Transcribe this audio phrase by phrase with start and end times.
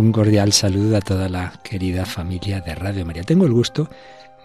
[0.00, 3.22] Un cordial saludo a toda la querida familia de Radio María.
[3.22, 3.90] Tengo el gusto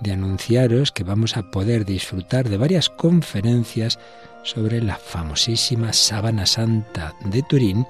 [0.01, 3.97] de anunciaros que vamos a poder disfrutar de varias conferencias
[4.43, 7.87] sobre la famosísima Sábana Santa de Turín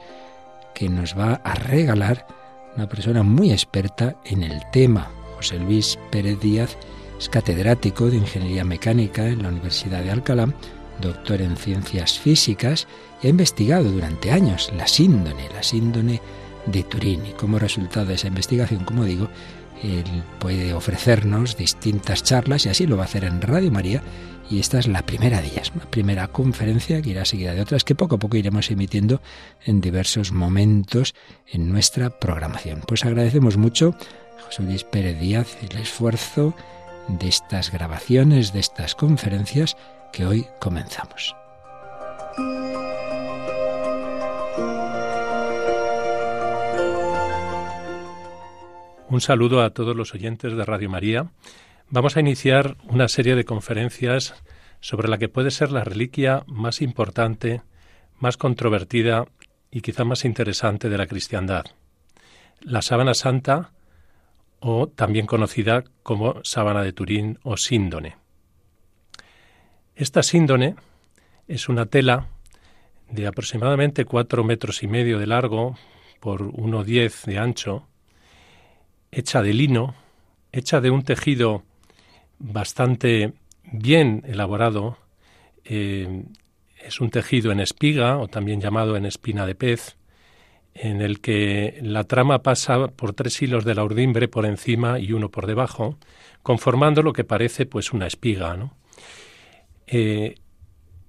[0.76, 2.28] que nos va a regalar
[2.76, 5.10] una persona muy experta en el tema.
[5.36, 6.78] José Luis Pérez Díaz
[7.18, 10.54] es catedrático de Ingeniería Mecánica en la Universidad de Alcalá,
[11.02, 12.88] doctor en Ciencias Físicas
[13.24, 16.22] y ha investigado durante años la síndone, la síndone
[16.66, 17.26] de Turín.
[17.26, 19.30] Y como resultado de esa investigación, como digo,
[19.84, 24.02] él puede ofrecernos distintas charlas y así lo va a hacer en Radio María.
[24.50, 27.84] Y esta es la primera de ellas, una primera conferencia que irá seguida de otras
[27.84, 29.22] que poco a poco iremos emitiendo
[29.66, 31.16] en diversos momentos
[31.48, 32.82] en nuestra programación.
[32.88, 33.96] Pues agradecemos mucho
[34.40, 36.54] a José Luis Pérez Díaz el esfuerzo
[37.08, 39.78] de estas grabaciones, de estas conferencias
[40.14, 41.36] que hoy comenzamos.
[49.08, 51.30] Un saludo a todos los oyentes de Radio María.
[51.90, 54.34] Vamos a iniciar una serie de conferencias
[54.80, 57.62] sobre la que puede ser la reliquia más importante,
[58.20, 59.26] más controvertida
[59.70, 61.66] y quizá más interesante de la cristiandad.
[62.62, 63.74] La sábana santa,
[64.60, 68.18] o también conocida como sábana de Turín o síndone.
[69.96, 70.76] Esta síndone
[71.48, 72.30] es una tela
[73.12, 75.78] de aproximadamente cuatro metros y medio de largo
[76.20, 77.88] por uno diez de ancho,
[79.16, 79.96] hecha de lino,
[80.52, 81.64] hecha de un tejido
[82.38, 84.98] bastante bien elaborado.
[85.64, 86.24] Eh,
[86.84, 89.96] es un tejido en espiga, o también llamado en espina de pez,
[90.74, 95.14] en el que la trama pasa por tres hilos de la urdimbre por encima y
[95.14, 95.98] uno por debajo,
[96.44, 98.70] conformando lo que parece pues una espiga.
[99.88, 100.36] Eh,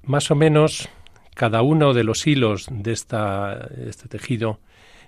[0.04, 0.88] más o menos
[1.34, 4.60] cada uno de los hilos de esta, este tejido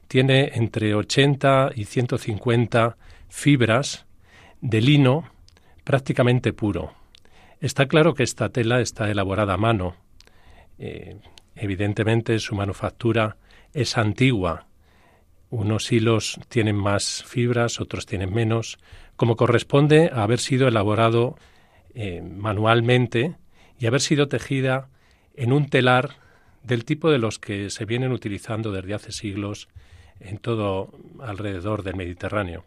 [0.09, 2.97] tiene entre 80 y 150
[3.29, 4.07] fibras
[4.61, 5.31] de lino
[5.85, 6.93] prácticamente puro.
[7.61, 9.97] Está claro que esta tela está elaborada a mano.
[10.79, 11.17] Eh,
[11.57, 13.37] evidentemente su manufactura
[13.73, 14.67] es antigua.
[15.51, 18.79] Unos hilos tienen más fibras, otros tienen menos,
[19.17, 21.37] como corresponde a haber sido elaborado
[21.95, 23.37] eh, manualmente
[23.79, 24.89] y haber sido tejida
[25.35, 26.17] en un telar
[26.63, 29.69] del tipo de los que se vienen utilizando desde hace siglos
[30.21, 32.65] en todo alrededor del Mediterráneo.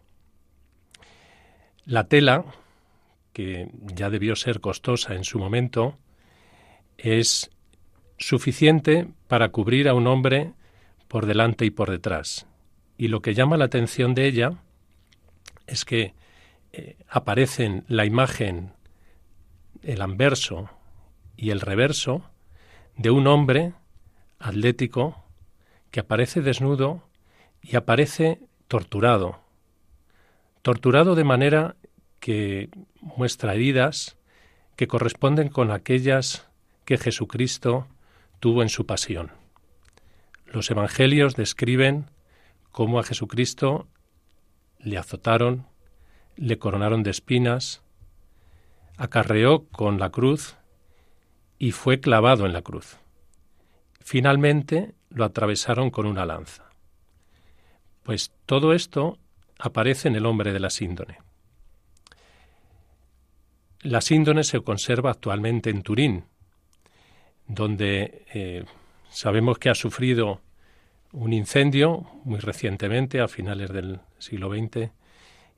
[1.84, 2.44] La tela,
[3.32, 5.98] que ya debió ser costosa en su momento,
[6.96, 7.50] es
[8.18, 10.52] suficiente para cubrir a un hombre
[11.08, 12.46] por delante y por detrás.
[12.96, 14.62] Y lo que llama la atención de ella
[15.66, 16.14] es que
[16.72, 18.72] eh, aparecen la imagen,
[19.82, 20.70] el anverso
[21.36, 22.30] y el reverso
[22.96, 23.74] de un hombre
[24.38, 25.24] atlético
[25.90, 27.02] que aparece desnudo
[27.62, 29.40] y aparece torturado,
[30.62, 31.76] torturado de manera
[32.20, 32.68] que
[33.00, 34.16] muestra heridas
[34.76, 36.48] que corresponden con aquellas
[36.84, 37.86] que Jesucristo
[38.40, 39.30] tuvo en su pasión.
[40.46, 42.10] Los evangelios describen
[42.70, 43.86] cómo a Jesucristo
[44.78, 45.66] le azotaron,
[46.36, 47.82] le coronaron de espinas,
[48.96, 50.56] acarreó con la cruz
[51.58, 52.98] y fue clavado en la cruz.
[54.00, 56.71] Finalmente lo atravesaron con una lanza.
[58.02, 59.18] Pues todo esto
[59.58, 61.18] aparece en el hombre de la síndone.
[63.80, 66.24] La síndone se conserva actualmente en Turín,
[67.46, 68.64] donde eh,
[69.08, 70.40] sabemos que ha sufrido
[71.12, 74.90] un incendio muy recientemente, a finales del siglo XX,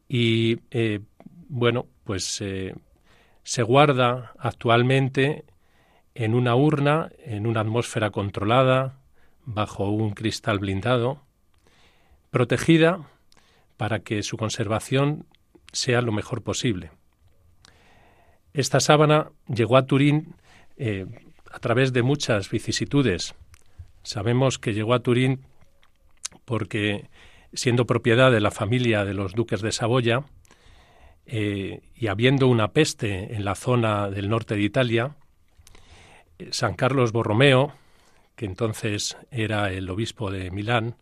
[0.08, 1.00] y eh,
[1.48, 2.74] bueno, pues eh,
[3.42, 5.44] se guarda actualmente
[6.14, 8.98] en una urna, en una atmósfera controlada,
[9.44, 11.22] bajo un cristal blindado,
[12.34, 12.98] protegida
[13.76, 15.24] para que su conservación
[15.70, 16.90] sea lo mejor posible.
[18.52, 20.34] Esta sábana llegó a Turín
[20.76, 21.06] eh,
[21.52, 23.36] a través de muchas vicisitudes.
[24.02, 25.46] Sabemos que llegó a Turín
[26.44, 27.08] porque,
[27.52, 30.24] siendo propiedad de la familia de los duques de Saboya,
[31.26, 35.14] eh, y habiendo una peste en la zona del norte de Italia,
[36.40, 37.74] eh, San Carlos Borromeo,
[38.34, 40.96] que entonces era el obispo de Milán,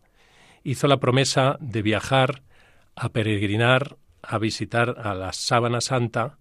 [0.63, 2.43] hizo la promesa de viajar
[2.95, 6.37] a peregrinar a visitar a la Sábana Santa,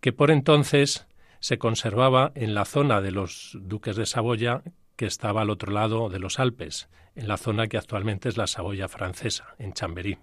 [0.00, 1.06] que por entonces
[1.40, 4.62] se conservaba en la zona de los duques de Saboya,
[4.96, 8.46] que estaba al otro lado de los Alpes, en la zona que actualmente es la
[8.46, 10.18] Saboya francesa, en Chamberí.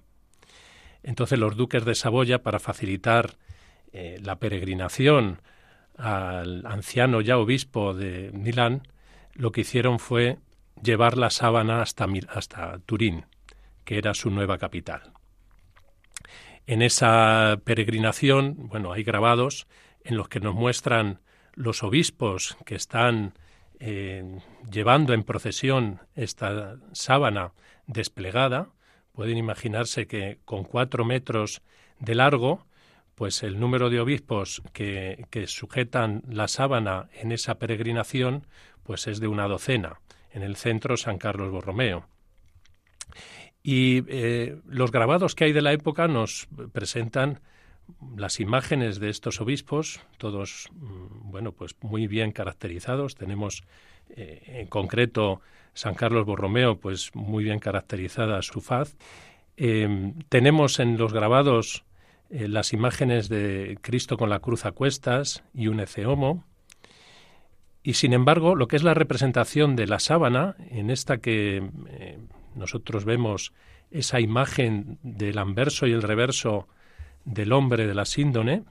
[1.01, 3.37] Entonces los duques de Saboya, para facilitar
[3.91, 5.41] eh, la peregrinación
[5.97, 8.83] al anciano ya obispo de Milán,
[9.33, 10.37] lo que hicieron fue
[10.81, 13.25] llevar la sábana hasta, hasta Turín,
[13.89, 15.13] que era su nueva capital.
[16.67, 19.65] En esa peregrinación, bueno, hay grabados
[20.03, 21.21] en los que nos muestran
[21.55, 23.33] los obispos que están
[23.79, 24.41] eh,
[24.71, 27.53] llevando en procesión esta sábana
[27.87, 28.69] desplegada.
[29.11, 31.63] Pueden imaginarse que con cuatro metros
[31.97, 32.67] de largo,
[33.15, 38.45] pues el número de obispos que, que sujetan la sábana en esa peregrinación,
[38.83, 39.99] pues es de una docena.
[40.29, 42.05] En el centro San Carlos Borromeo.
[43.63, 47.41] Y eh, los grabados que hay de la época nos presentan
[48.15, 53.15] las imágenes de estos obispos, todos, mm, bueno, pues muy bien caracterizados.
[53.15, 53.63] Tenemos
[54.15, 55.41] eh, en concreto
[55.73, 58.95] San Carlos Borromeo, pues muy bien caracterizada su faz.
[59.57, 61.83] Em, tenemos en los grabados
[62.29, 66.45] eh, las imágenes de Cristo con la cruz a cuestas y un eceomo.
[67.83, 71.63] Y sin embargo, lo que es la representación de la sábana, en esta que
[72.59, 73.53] nosotros vemos
[73.89, 76.67] esa imagen del anverso y el reverso
[77.25, 78.63] del hombre de la síndone,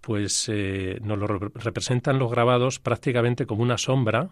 [0.00, 4.30] pues eh, nos lo representan los grabados prácticamente como una sombra,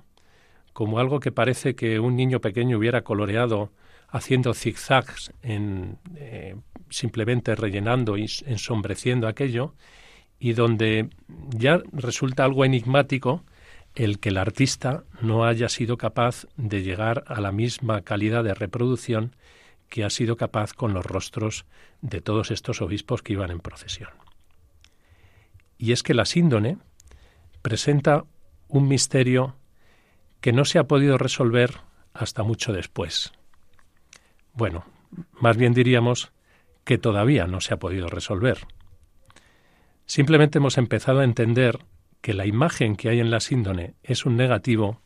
[0.73, 3.73] como algo que parece que un niño pequeño hubiera coloreado
[4.09, 6.57] haciendo zigzags, en, eh,
[6.89, 9.75] simplemente rellenando y ensombreciendo aquello,
[10.39, 11.11] y donde
[11.51, 13.45] ya resulta algo enigmático
[13.99, 18.55] el que el artista no haya sido capaz de llegar a la misma calidad de
[18.55, 19.35] reproducción
[19.89, 21.67] que ha sido capaz con los rostros
[22.01, 24.11] de todos estos obispos que iban en procesión.
[25.79, 26.79] Y es que la síndone
[27.61, 28.25] presenta
[28.69, 29.57] un misterio
[30.41, 31.81] que no se ha podido resolver
[32.15, 33.33] hasta mucho después.
[34.53, 34.85] Bueno,
[35.33, 36.31] más bien diríamos
[36.85, 38.59] que todavía no se ha podido resolver.
[40.07, 41.81] Simplemente hemos empezado a entender
[42.21, 45.01] que la imagen que hay en la síndone es un negativo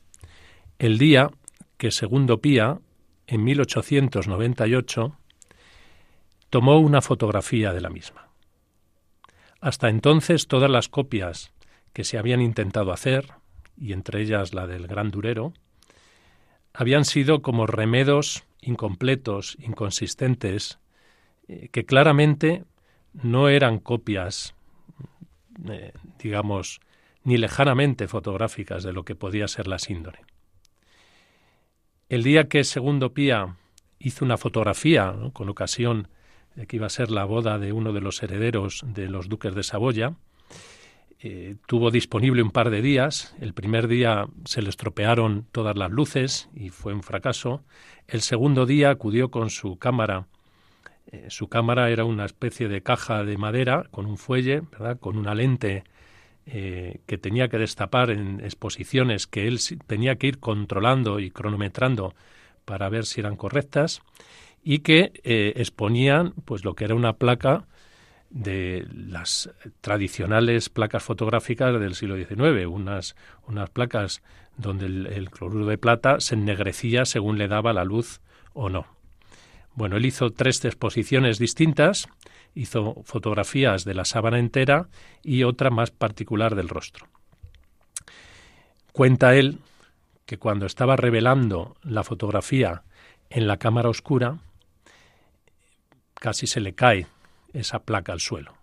[0.78, 1.30] el día
[1.76, 2.80] que Segundo Pía,
[3.26, 5.16] en 1898,
[6.50, 8.28] tomó una fotografía de la misma.
[9.60, 11.52] Hasta entonces todas las copias
[11.92, 13.32] que se habían intentado hacer,
[13.76, 15.52] y entre ellas la del Gran Durero,
[16.74, 20.78] habían sido como remedos incompletos, inconsistentes,
[21.48, 22.64] eh, que claramente
[23.12, 24.54] no eran copias,
[25.68, 26.80] eh, digamos,
[27.24, 30.20] ni lejanamente fotográficas de lo que podía ser la síndone.
[32.08, 33.56] El día que Segundo Pía
[33.98, 36.08] hizo una fotografía con ocasión
[36.54, 39.54] de que iba a ser la boda de uno de los herederos de los duques
[39.54, 40.14] de Saboya,
[41.24, 43.34] eh, tuvo disponible un par de días.
[43.40, 47.62] El primer día se le estropearon todas las luces y fue un fracaso.
[48.08, 50.26] El segundo día acudió con su cámara.
[51.06, 54.62] Eh, su cámara era una especie de caja de madera con un fuelle,
[54.98, 55.84] con una lente
[56.46, 62.14] eh, que tenía que destapar en exposiciones que él tenía que ir controlando y cronometrando
[62.64, 64.02] para ver si eran correctas
[64.64, 67.66] y que eh, exponían pues lo que era una placa
[68.30, 69.50] de las
[69.80, 73.14] tradicionales placas fotográficas del siglo XIX, unas,
[73.46, 74.22] unas placas
[74.56, 78.20] donde el cloruro de plata se ennegrecía según le daba la luz
[78.54, 79.01] o no.
[79.74, 82.08] Bueno, él hizo tres exposiciones distintas
[82.54, 84.88] hizo fotografías de la sábana entera
[85.22, 87.08] y otra más particular del rostro.
[88.92, 89.58] Cuenta él
[90.26, 92.82] que cuando estaba revelando la fotografía
[93.30, 94.38] en la cámara oscura,
[96.14, 97.06] casi se le cae
[97.52, 98.54] esa placa al suelo,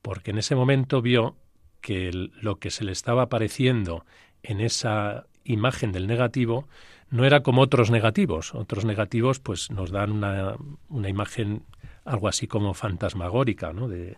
[0.00, 1.36] porque en ese momento vio
[1.80, 4.04] que lo que se le estaba apareciendo
[4.42, 6.68] en esa imagen del negativo
[7.10, 8.54] no era como otros negativos.
[8.54, 11.62] Otros negativos pues nos dan una, imagen
[12.04, 13.88] algo así como fantasmagórica ¿no?
[13.88, 14.16] de,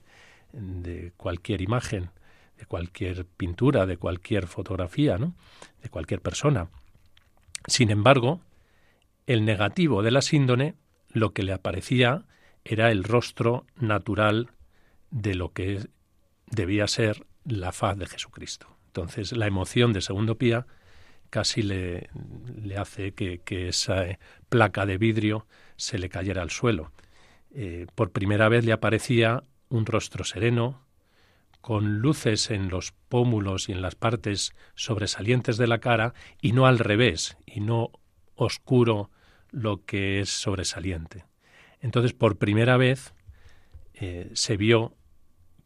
[0.52, 2.10] de cualquier imagen,
[2.58, 5.34] de cualquier pintura, de cualquier fotografía, ¿no?
[5.82, 6.68] de cualquier persona.
[7.66, 8.40] Sin embargo,
[9.26, 10.74] el negativo de la síndone
[11.08, 12.24] lo que le aparecía
[12.64, 14.50] era el rostro natural
[15.10, 15.86] de lo que
[16.46, 18.66] debía ser la faz de Jesucristo.
[18.86, 20.66] Entonces, la emoción de Segundo Pía
[21.34, 22.08] casi le,
[22.78, 24.04] hace que, esa
[24.48, 26.92] placa de vidrio se le cayera al suelo.
[27.52, 30.86] Eh, por primera vez le aparecía un rostro sereno,
[31.60, 36.66] con luces en los pómulos y en las partes sobresalientes de la cara, y no
[36.66, 37.90] al revés, y no
[38.36, 39.10] oscuro
[39.50, 41.24] lo que es sobresaliente.
[41.80, 43.12] Entonces, por primera vez
[43.94, 44.94] eh, se vio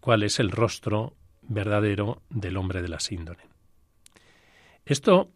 [0.00, 3.42] cuál es el rostro verdadero del hombre de la síndone.
[4.86, 5.30] Esto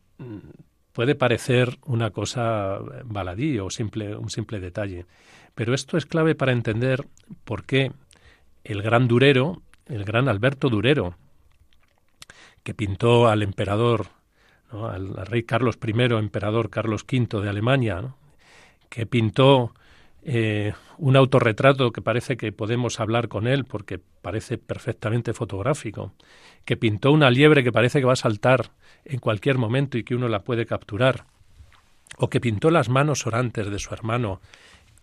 [0.93, 5.07] puede parecer una cosa baladí o un simple detalle,
[5.55, 7.07] pero esto es clave para entender
[7.45, 7.93] por qué
[8.65, 11.17] el gran Durero, el gran Alberto Durero,
[12.63, 14.07] que pintó al emperador,
[14.71, 18.15] al, rey Carlos I, emperador Carlos V de Alemania,
[18.89, 19.75] que pintó
[20.25, 26.13] eh, un autorretrato que parece que podemos hablar con él porque parece perfectamente fotográfico,
[26.65, 28.71] que pintó una liebre que parece que va a saltar
[29.05, 31.25] en cualquier momento y que uno la puede capturar,
[32.19, 34.41] o que pintó las manos orantes de su hermano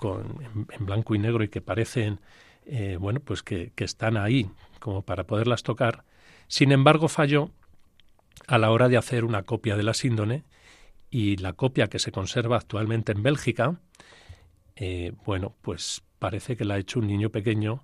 [0.02, 2.22] en, blanco y negro y que parecen,
[2.66, 4.50] eh, bueno, pues que, que están ahí
[4.80, 6.06] como para poderlas tocar,
[6.48, 7.52] sin embargo falló
[8.48, 10.46] a la hora de hacer una copia de la síndone
[11.12, 13.80] y la copia que se conserva actualmente en Bélgica,
[14.82, 17.84] eh, bueno, pues parece que la ha hecho un niño pequeño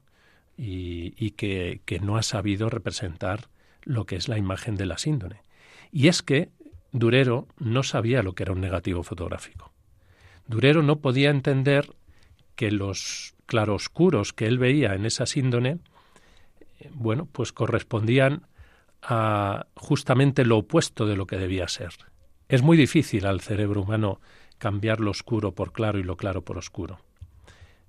[0.57, 3.49] y, que, no ha sabido representar
[3.83, 5.43] lo que es la imagen de la síndone.
[5.91, 6.49] Y es que
[6.93, 9.73] Durero no sabía lo que era un negativo fotográfico.
[10.47, 11.93] Durero no podía entender
[12.55, 15.79] que los claroscuros que él veía en esa síndone,
[16.79, 18.47] eh, bueno, pues correspondían
[19.01, 21.91] a justamente lo opuesto de lo que debía ser.
[22.47, 24.21] Es muy difícil al cerebro humano
[24.57, 26.99] cambiar lo oscuro por claro y lo claro por oscuro.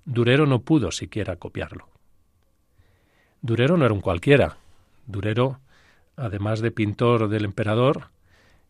[0.04, 1.88] Durero no pudo siquiera copiarlo.
[3.42, 4.56] Durero no era un cualquiera.
[5.06, 5.61] Durero,
[6.16, 8.08] además de pintor del emperador,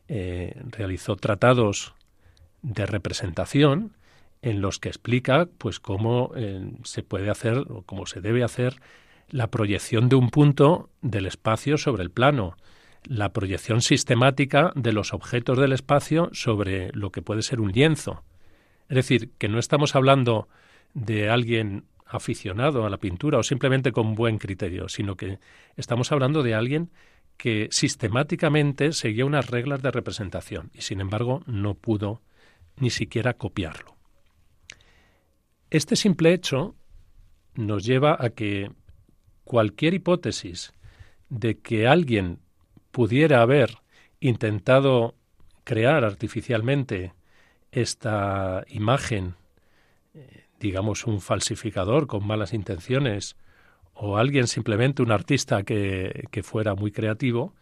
[0.09, 1.95] eh, realizó tratados
[2.63, 3.97] de representación
[4.43, 8.81] en los que explica pues cómo eh, se puede hacer o cómo se debe hacer
[9.29, 12.57] la proyección de un punto del espacio sobre el plano,
[13.07, 18.23] la proyección sistemática de los objetos del espacio sobre lo que puede ser un lienzo.
[18.89, 20.49] Es decir, que no estamos hablando
[20.95, 25.39] de alguien aficionado a la pintura o simplemente con buen criterio, sino que
[25.77, 26.91] estamos hablando de alguien
[27.37, 32.23] que sistemáticamente seguía unas reglas de representación y sin embargo no pudo
[32.77, 33.97] ni siquiera copiarlo.
[35.71, 36.77] Este simple hecho
[37.55, 38.71] nos lleva a que
[39.45, 40.73] cualquier hipótesis
[41.29, 42.39] de que alguien
[42.97, 43.77] pudiera haber
[44.21, 45.17] intentado
[45.65, 47.13] crear artificialmente
[47.71, 49.35] esta imagen,
[50.15, 53.37] eh, digamos un falsificador con malas intenciones,
[53.93, 57.53] o alguien simplemente un artista que, que fuera muy creativo,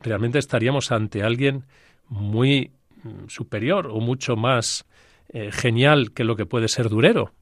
[0.00, 1.64] realmente estaríamos ante alguien
[2.08, 2.70] muy
[3.02, 4.86] mm, superior o mucho más
[5.30, 7.32] eh, genial que lo que puede ser Durero,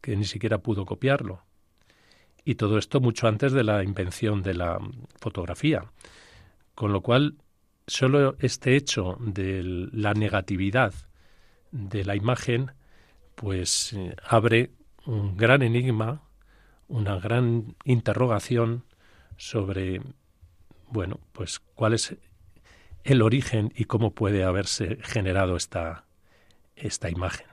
[0.00, 1.42] que ni siquiera pudo copiarlo.
[2.46, 4.78] Y todo esto mucho antes de la invención de la
[5.20, 5.84] fotografía.
[6.74, 7.36] Con lo cual,
[7.86, 9.62] solo este hecho de
[9.92, 10.94] la negatividad
[11.70, 12.72] de la imagen,
[13.34, 14.70] pues eh, abre
[15.06, 16.22] un gran enigma,
[16.88, 18.84] una gran interrogación
[19.36, 20.00] sobre,
[20.88, 22.16] bueno, pues cuál es
[23.04, 26.04] el origen y cómo puede haberse generado esta,
[26.76, 27.46] esta imagen.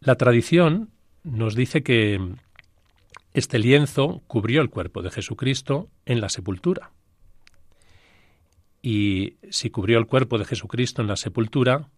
[0.00, 0.90] La tradición
[1.22, 2.34] nos dice que
[3.34, 6.92] este lienzo cubrió el cuerpo de Jesucristo en la sepultura.
[8.82, 11.88] Y si cubrió el cuerpo de Jesucristo en la sepultura,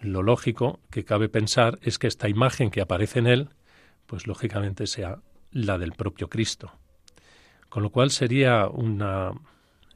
[0.00, 3.48] lo lógico que cabe pensar es que esta imagen que aparece en él,
[4.06, 5.20] pues lógicamente sea
[5.52, 6.72] la del propio Cristo.
[7.68, 9.32] Con lo cual sería una,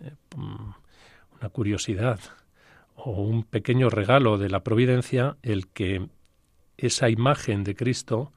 [0.00, 2.20] eh, una curiosidad
[2.94, 6.08] o un pequeño regalo de la providencia el que
[6.76, 8.32] esa imagen de Cristo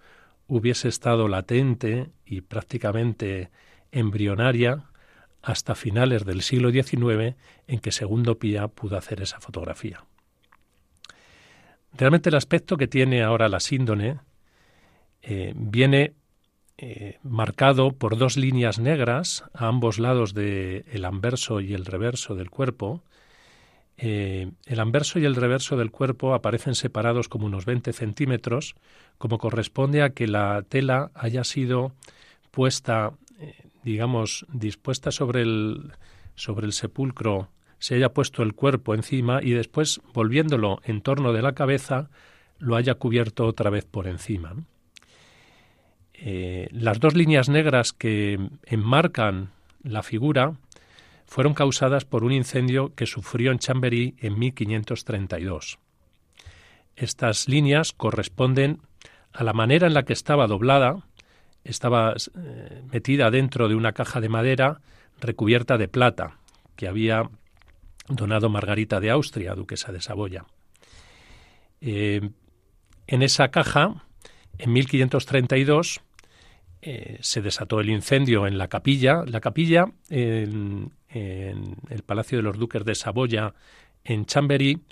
[0.48, 3.50] hubiese estado latente y prácticamente
[3.92, 4.86] embrionaria
[5.42, 7.36] hasta finales del siglo XIX
[7.68, 10.04] en que Segundo Pía pudo hacer esa fotografía.
[11.94, 14.20] Realmente el aspecto que tiene ahora la síndone
[15.22, 16.14] eh, viene
[16.78, 22.52] eh, marcado por dos líneas negras a ambos lados del anverso y el reverso del
[22.52, 23.04] cuerpo,
[23.98, 28.76] eh, el anverso y el reverso del cuerpo aparecen separados como unos 20 centímetros,
[29.18, 31.94] como corresponde a que la tela haya sido
[32.52, 35.94] puesta, eh, digamos, dispuesta sobre el,
[36.36, 37.50] sobre el sepulcro,
[37.80, 42.10] se haya puesto el cuerpo encima y después, volviéndolo en torno de la cabeza,
[42.60, 44.56] lo haya cubierto otra vez por encima.
[46.14, 49.52] Eh, las dos líneas negras que enmarcan
[49.84, 50.54] la figura
[51.28, 55.78] fueron causadas por un incendio que sufrió en Chamberí en 1532.
[56.96, 58.82] Estas líneas corresponden
[59.34, 61.04] a la manera en la que estaba doblada,
[61.64, 64.82] estaba eh, metida dentro de una caja de madera
[65.20, 66.38] recubierta de plata
[66.76, 67.30] que había
[68.08, 70.46] donado Margarita de Austria, duquesa de Saboya.
[71.82, 72.30] Eh,
[73.06, 74.06] en esa caja,
[74.58, 76.02] en 1532,
[76.82, 79.24] eh, se desató el incendio en la capilla.
[79.26, 83.54] La capilla, en, el Palacio de los Duques de Saboya,
[84.04, 84.84] en Chamberí,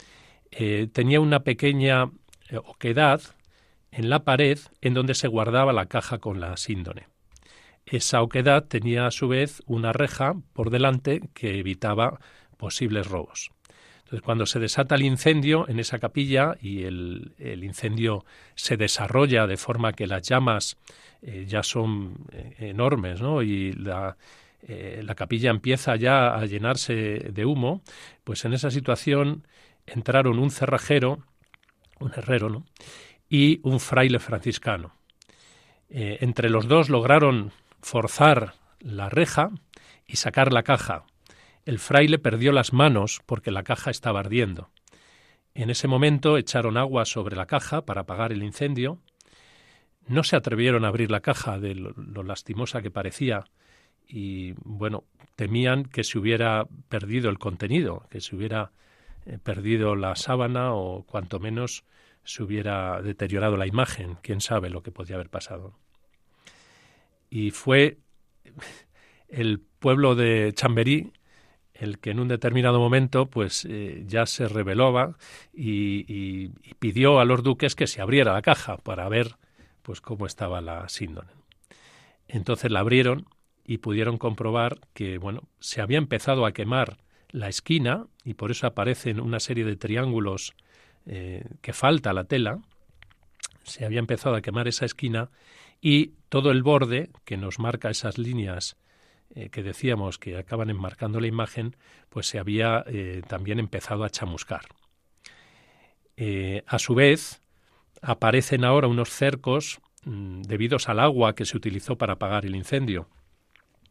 [0.51, 2.11] eh, tenía una pequeña
[2.49, 3.21] eh, oquedad
[3.91, 7.07] en la pared en donde se guardaba la caja con la síndone.
[7.85, 12.19] Esa oquedad tenía a su vez una reja por delante que evitaba
[12.57, 13.51] posibles robos.
[14.23, 19.93] Cuando se desata el incendio en esa capilla y el, incendio se desarrolla de forma
[19.93, 20.77] que las llamas
[21.21, 23.41] eh, ya son eh, enormes, ¿no?
[23.41, 24.17] Y la,
[24.67, 27.81] eh, la capilla empieza ya a llenarse de humo,
[28.23, 29.47] pues en esa situación
[29.85, 31.19] entraron un cerrajero,
[31.99, 32.63] un herrero,
[33.27, 34.93] y un fraile franciscano.
[35.89, 39.49] entre los dos lograron forzar la reja
[40.05, 41.05] y sacar la caja.
[41.65, 44.69] El fraile perdió las manos porque la caja estaba ardiendo.
[45.55, 48.99] En ese momento echaron agua sobre la caja para apagar el incendio.
[50.07, 53.45] No se atrevieron a abrir la caja de lo, lastimosa que parecía
[54.07, 55.05] y, bueno,
[55.35, 58.71] temían que se hubiera perdido el contenido, que se hubiera
[59.25, 61.83] eh, perdido la sábana o cuanto menos
[62.23, 64.17] se hubiera deteriorado la imagen.
[64.21, 65.79] Quién sabe lo que podía haber pasado.
[67.31, 67.97] Y fue
[69.29, 71.11] el pueblo de Chamberí
[71.75, 75.17] el que en un determinado momento pues eh, ya se revelaba
[75.53, 79.35] y, pidió a los duques que se abriera la caja para ver
[79.81, 81.31] pues cómo estaba la síndone.
[82.27, 83.27] Entonces la abrieron
[83.65, 86.97] y pudieron comprobar que bueno se había empezado a quemar
[87.29, 90.53] la esquina y por eso aparecen una serie de triángulos
[91.05, 92.59] eh, que falta la tela.
[93.63, 95.29] Se había empezado a quemar esa esquina
[95.81, 98.77] y todo el borde que nos marca esas líneas
[99.33, 101.75] eh, que decíamos que acaban enmarcando la imagen,
[102.09, 104.61] pues se había eh, también empezado a chamuscar.
[106.15, 107.41] Eh, a su vez,
[108.01, 113.09] aparecen ahora unos cercos mm, debidos al agua que se utilizó para apagar el incendio.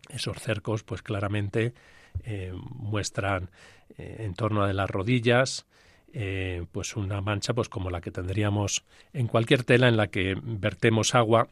[0.09, 1.75] Esos cercos, pues claramente
[2.63, 3.51] muestran
[3.99, 5.67] en torno de las rodillas,
[6.71, 11.17] pues una mancha, pues como la que tendríamos en cualquier tela en la que vertemos
[11.17, 11.49] agua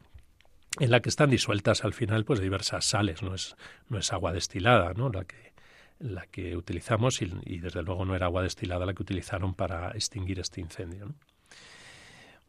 [0.80, 3.56] en la que están disueltas al final pues diversas sales, no es,
[3.88, 5.10] no es agua destilada, ¿no?
[5.10, 5.52] La que,
[5.98, 10.40] la que utilizamos y, desde luego no era agua destilada la que utilizaron para extinguir
[10.40, 11.14] este incendio.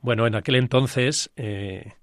[0.02, 1.94] Bueno, en aquel entonces, eh,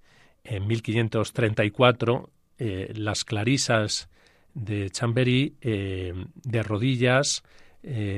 [0.45, 4.09] en 1534, eh, las clarisas
[4.55, 7.43] de Chamberí eh, de rodillas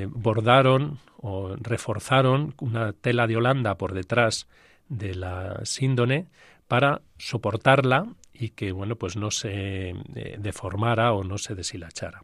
[0.09, 4.49] bordaron o reforzaron una tela de Holanda por detrás
[4.89, 6.27] de la síndone
[6.73, 12.23] para soportarla y que bueno pues no se eh, deformara o no se deshilachara.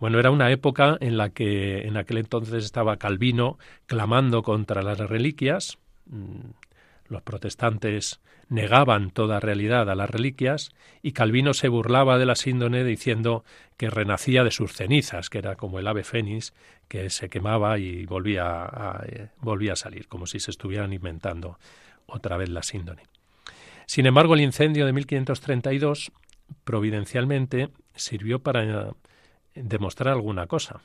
[0.00, 4.96] Bueno, era una época en la que en aquel entonces estaba Calvino clamando contra las
[4.96, 5.76] reliquias.
[6.06, 6.52] Mm,
[7.08, 10.70] los protestantes negaban toda realidad a las reliquias
[11.02, 13.44] y Calvino se burlaba de la síndone diciendo
[13.76, 16.54] que renacía de sus cenizas, que era como el ave fénix
[16.88, 21.58] que se quemaba y volvía eh, volvía a salir, como si se estuvieran inventando
[22.06, 23.02] otra vez la síndone.
[23.86, 26.12] Sin embargo, el incendio de 1532
[26.64, 28.94] providencialmente sirvió para
[29.54, 30.82] demostrar alguna cosa.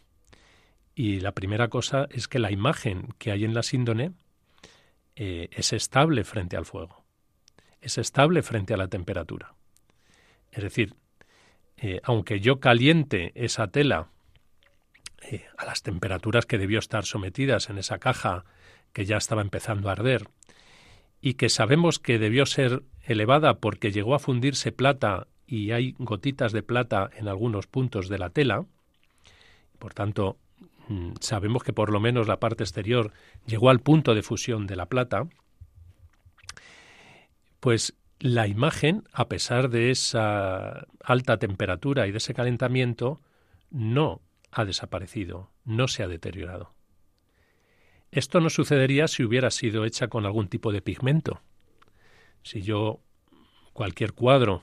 [0.94, 4.12] Y la primera cosa es que la imagen que hay en la síndone
[5.16, 7.04] eh, es estable frente al fuego,
[7.82, 9.56] es estable frente a la temperatura.
[10.52, 10.96] Es decir,
[11.78, 14.10] eh, aunque yo caliente esa tela
[15.22, 18.46] eh, a las temperaturas que debió estar sometidas en esa caja
[18.94, 20.28] que ya estaba empezando a arder,
[21.22, 26.52] y que sabemos que debió ser elevada porque llegó a fundirse plata y hay gotitas
[26.52, 28.66] de plata en algunos puntos de la tela,
[29.78, 30.38] por tanto
[30.88, 33.12] mm, sabemos que por lo menos la parte exterior
[33.46, 35.28] llegó al punto de fusión de la plata,
[37.60, 43.20] pues la imagen, a pesar de esa alta temperatura y de ese calentamiento,
[43.70, 46.74] no ha desaparecido, no se ha deteriorado.
[48.12, 51.42] Esto no sucedería si hubiera sido hecha con algún tipo de pigmento.
[52.44, 53.00] Si yo
[53.74, 54.62] cualquier cuadro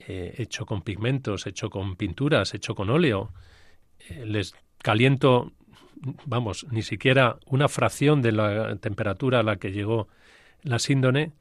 [0.00, 3.32] eh, hecho con pigmentos, hecho con pinturas, hecho con óleo,
[4.08, 5.52] eh, les caliento,
[6.24, 10.08] vamos, ni siquiera una fracción de la temperatura a la que llegó
[10.62, 11.32] la síndone,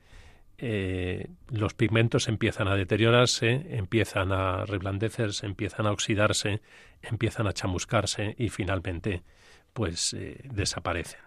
[0.58, 6.62] eh, los pigmentos empiezan a deteriorarse, empiezan a reblandecerse, empiezan a oxidarse,
[7.02, 9.24] empiezan a chamuscarse y finalmente
[9.76, 11.20] pues eh, desaparecen.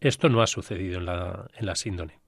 [0.00, 2.18] Esto no ha sucedido en la, en la síndone.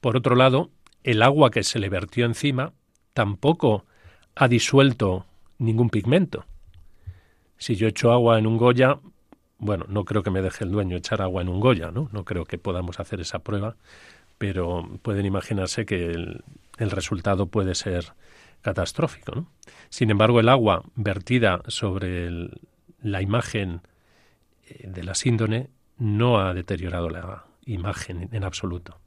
[0.00, 0.70] Por otro lado,
[1.02, 2.72] el agua que se le vertió encima
[3.12, 3.84] tampoco
[4.36, 5.26] ha disuelto
[5.58, 6.44] ningún pigmento.
[7.58, 9.00] Si yo echo agua en un Goya,
[9.58, 12.08] bueno, no creo que me deje el dueño echar agua en un Goya, ¿no?
[12.12, 13.74] No creo que podamos hacer esa prueba,
[14.38, 16.44] pero pueden imaginarse que el,
[16.78, 18.12] resultado puede ser
[18.62, 19.48] catastrófico, ¿no?
[19.88, 22.28] Sin embargo, el agua vertida sobre
[23.02, 23.80] la imagen
[24.82, 28.98] de la síndone no ha deteriorado la imagen en absoluto.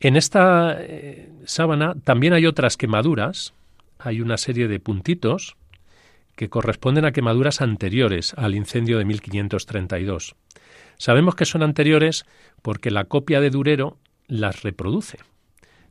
[0.00, 3.52] En esta eh, sábana también hay otras quemaduras,
[3.98, 5.56] hay una serie de puntitos
[6.36, 10.36] que corresponden a quemaduras anteriores al incendio de 1532.
[10.96, 12.24] Sabemos que son anteriores
[12.62, 15.18] porque la copia de Durero las reproduce.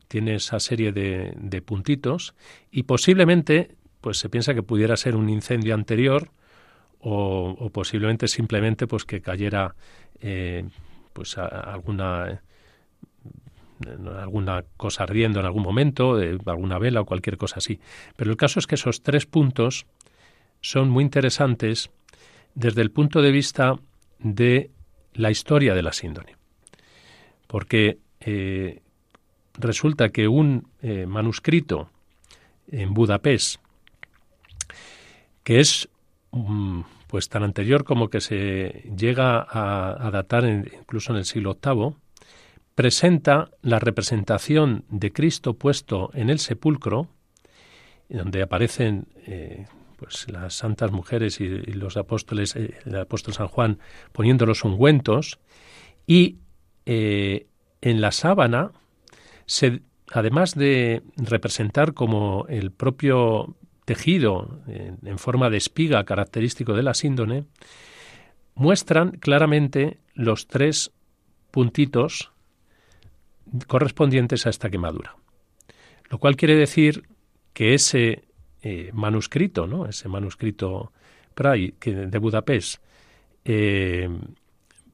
[0.08, 2.34] Tiene esa serie de, de puntitos
[2.72, 6.30] y posiblemente pues se piensa que pudiera ser un incendio anterior
[7.00, 9.74] o, posiblemente simplemente pues que cayera
[10.20, 10.68] eh,
[11.12, 12.42] pues alguna
[14.18, 17.80] alguna cosa ardiendo en algún momento, alguna vela o cualquier cosa así.
[18.16, 19.86] Pero el caso es que esos tres puntos
[20.60, 21.90] son muy interesantes
[22.54, 23.76] desde el punto de vista
[24.18, 24.70] de
[25.14, 26.36] la historia de la síndone.
[27.46, 28.82] Porque eh,
[29.54, 31.90] resulta que un eh, manuscrito
[32.70, 33.60] en Budapest,
[35.42, 35.88] que es
[37.06, 41.94] pues tan anterior como que se llega a, datar incluso en el siglo VIII,
[42.74, 47.08] presenta la representación de Cristo puesto en el sepulcro,
[48.08, 49.66] donde aparecen eh,
[49.96, 53.78] pues las santas mujeres y, los apóstoles, eh, el apóstol San Juan
[54.12, 55.38] poniendo los ungüentos,
[56.06, 56.38] y
[56.86, 57.46] eh,
[57.82, 58.72] en la sábana,
[59.46, 63.56] se, además de representar como el propio
[63.90, 67.46] tejido en, forma de espiga característico de la síndone,
[68.54, 70.92] muestran claramente los tres
[71.50, 72.30] puntitos
[73.66, 75.16] correspondientes a esta quemadura.
[76.08, 77.02] Lo cual quiere decir
[77.52, 78.22] que ese
[78.62, 79.86] eh, manuscrito, ¿no?
[79.86, 80.92] ese manuscrito
[81.34, 82.80] Prai de Budapest,
[83.44, 84.08] eh,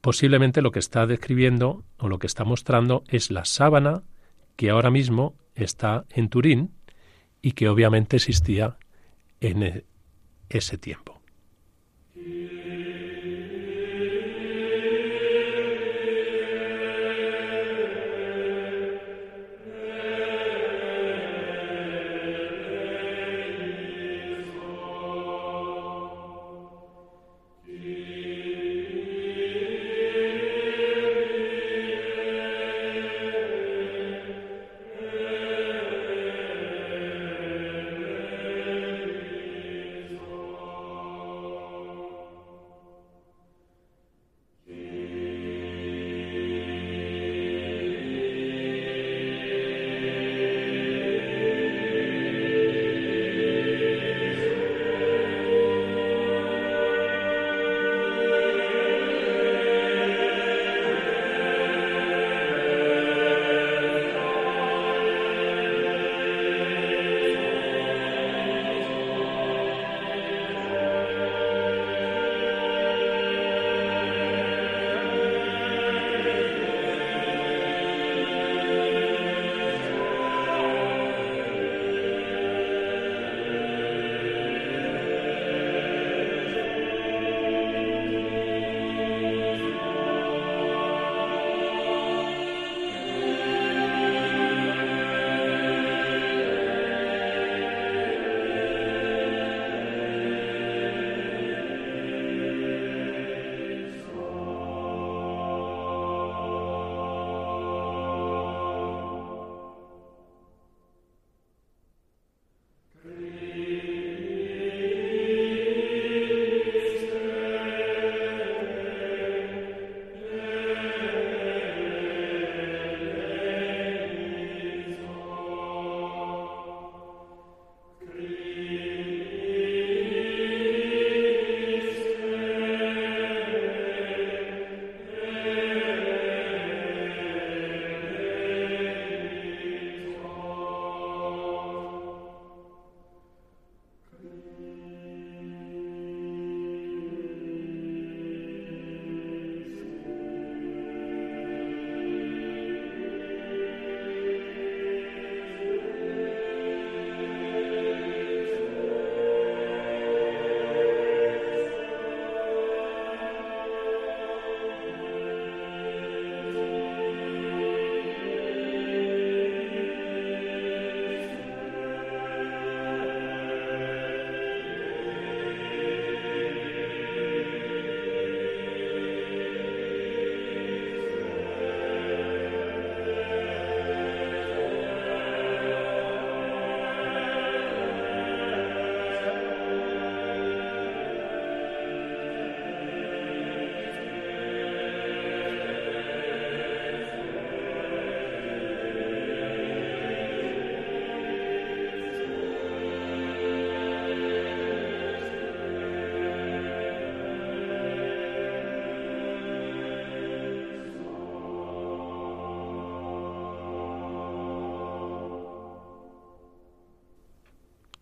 [0.01, 4.01] posiblemente lo que está describiendo o lo que está mostrando es la sábana
[4.55, 6.71] que ahora mismo está en Turín
[7.43, 8.77] y que obviamente existía
[9.41, 9.85] en e,
[10.49, 11.16] ese tiempo.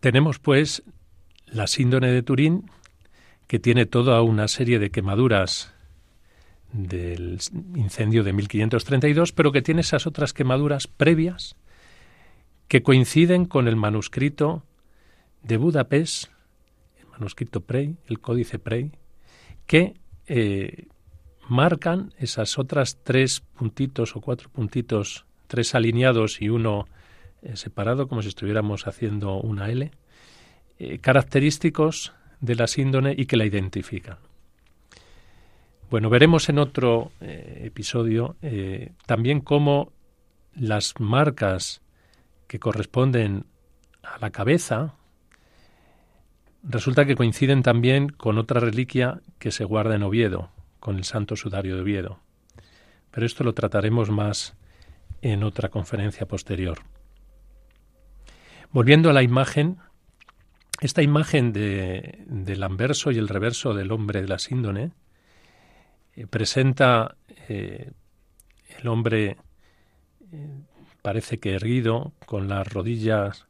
[0.06, 0.84] Tenemos pues
[1.46, 2.70] la síndrome de Turín,
[3.48, 5.74] que tiene toda una serie de quemaduras
[6.72, 7.40] del
[7.74, 11.56] incendio de 1532, pero que tiene esas otras quemaduras previas
[12.68, 14.62] que coinciden con el manuscrito
[15.42, 16.26] de Budapest,
[17.00, 18.92] el manuscrito Prey, el códice Prey,
[19.66, 19.94] que
[20.28, 20.86] eh,
[21.48, 26.86] marcan esas otras tres puntitos o cuatro puntitos, tres alineados y uno
[27.54, 29.90] separado, como si estuviéramos haciendo una L,
[30.78, 34.18] eh, característicos de la síndone y que la identifican.
[35.90, 38.34] Bueno, veremos en otro episodio
[39.06, 39.92] también cómo
[40.52, 41.80] las marcas
[42.46, 43.46] que corresponden
[44.02, 44.94] a la cabeza,
[46.62, 51.36] resulta que coinciden también con otra reliquia que se guarda en Oviedo, con el Santo
[51.36, 52.20] Sudario de Oviedo.
[53.10, 54.56] Pero esto lo trataremos más
[55.22, 56.78] en otra conferencia posterior.
[58.76, 59.78] Volviendo a la imagen,
[60.82, 64.92] esta imagen de, del anverso y el reverso del hombre de la síndone
[66.14, 67.16] eh, presenta
[67.48, 67.92] eh,
[68.78, 69.38] el hombre
[70.30, 70.60] eh,
[71.00, 73.46] parece que erguido, con las rodillas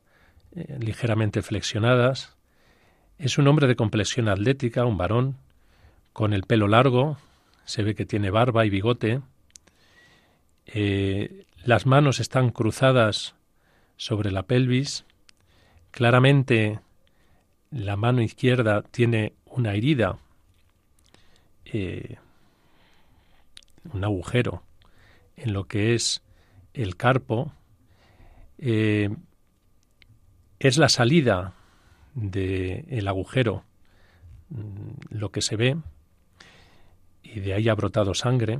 [0.79, 2.37] ligeramente flexionadas.
[3.19, 5.39] Es un hombre de complexión atlética, un varón,
[6.13, 7.19] con el pelo largo,
[7.65, 9.23] se ve que tiene barba y bigote.
[11.65, 13.35] Las manos están cruzadas
[13.97, 15.05] sobre la pelvis.
[15.97, 16.79] Claramente
[17.71, 20.19] la mano izquierda tiene una herida,
[21.65, 22.19] eh,
[23.95, 24.63] un agujero
[25.37, 26.23] en lo que es
[26.75, 27.51] el carpo,
[28.59, 29.09] eh,
[30.59, 31.55] es la salida
[32.13, 33.65] del agujero
[34.51, 35.79] mm, lo que se ve
[37.23, 38.59] y de ahí ha brotado sangre.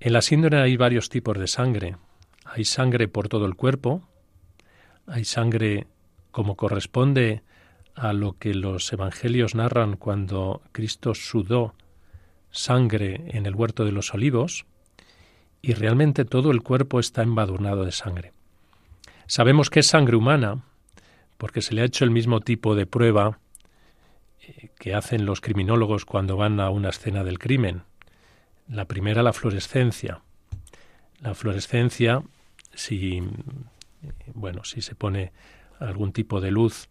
[0.00, 1.98] En la síndrome hay varios tipos de sangre.
[2.44, 4.02] Hay sangre por todo el cuerpo,
[5.08, 5.86] hay sangre
[6.30, 7.42] como corresponde
[7.94, 11.74] a lo que los evangelios narran cuando Cristo sudó
[12.50, 14.66] sangre en el huerto de los olivos,
[15.60, 18.32] y realmente todo el cuerpo está embadurnado de sangre.
[19.26, 20.62] Sabemos que es sangre humana
[21.36, 23.38] porque se le ha hecho el mismo tipo de prueba
[24.40, 27.82] eh, que hacen los criminólogos cuando van a una escena del crimen.
[28.68, 30.22] La primera, la fluorescencia.
[31.20, 32.22] La fluorescencia,
[32.74, 33.22] si,
[34.34, 35.32] bueno, si se pone
[35.78, 36.88] algún tipo de luz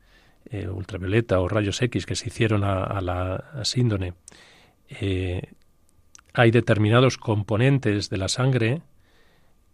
[0.50, 4.14] eh, ultravioleta o rayos X que se hicieron a, la síndone,
[4.90, 5.54] eh,
[6.34, 8.82] hay determinados componentes de la sangre,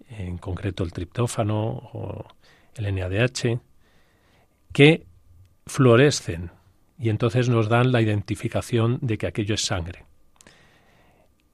[0.09, 1.57] en concreto el triptófano
[1.93, 2.25] o
[2.75, 3.59] el NADH,
[4.71, 5.05] que
[5.65, 6.51] fluorescen
[6.97, 10.05] y entonces nos dan la identificación de que aquello es sangre.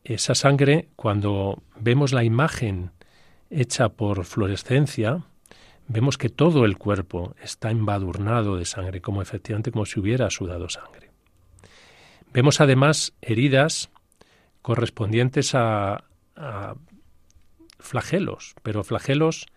[0.03, 2.91] Esa sangre, cuando vemos la imagen
[3.49, 5.23] hecha por fluorescencia,
[5.89, 10.69] vemos que todo el cuerpo está embadurnado de sangre, como efectivamente como si hubiera sudado
[10.69, 11.09] sangre.
[12.31, 13.89] Vemos además heridas
[14.61, 16.05] correspondientes a,
[17.79, 19.47] flagelos, pero flagelos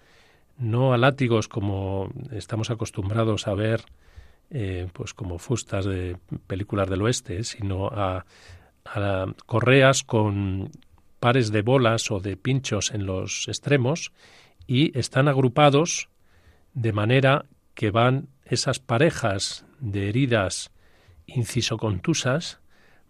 [0.57, 3.85] no a látigos como estamos acostumbrados a ver,
[4.51, 6.17] eh, pues como fustas de
[6.47, 8.25] películas del oeste, sino a,
[8.85, 10.71] a, correas con
[11.21, 14.13] pares de bolas o de pinchos en los extremos
[14.67, 16.09] y están agrupados
[16.75, 20.71] de manera que van esas parejas de heridas
[21.27, 22.61] incisocontusas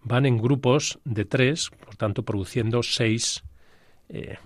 [0.02, 3.44] van en grupos de tres, por tanto produciendo seis,
[4.08, 4.36] eh,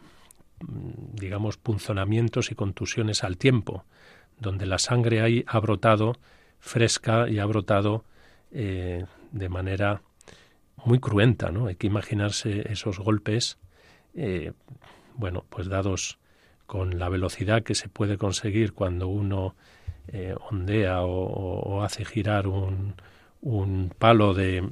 [0.60, 3.84] digamos, punzonamientos y contusiones al tiempo,
[4.38, 6.16] donde la sangre ahí ha brotado
[6.58, 8.04] fresca y ha brotado
[8.52, 10.02] eh, de manera
[10.84, 11.66] muy cruenta, ¿no?
[11.66, 13.58] Hay que imaginarse esos golpes,
[14.14, 14.52] eh,
[15.14, 16.18] bueno, pues dados
[16.66, 19.54] con la velocidad que se puede conseguir cuando uno
[20.50, 22.94] ondea o, hace girar un,
[23.40, 24.62] un palo de,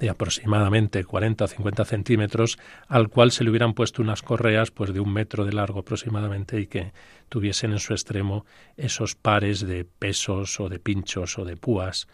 [0.00, 4.92] de aproximadamente 40 o 50 centímetros, al cual se le hubieran puesto unas correas pues
[4.92, 6.92] de un metro de largo aproximadamente y que
[7.28, 8.44] tuviesen en su extremo
[8.76, 12.08] esos pares de pesos o de pinchos o de púas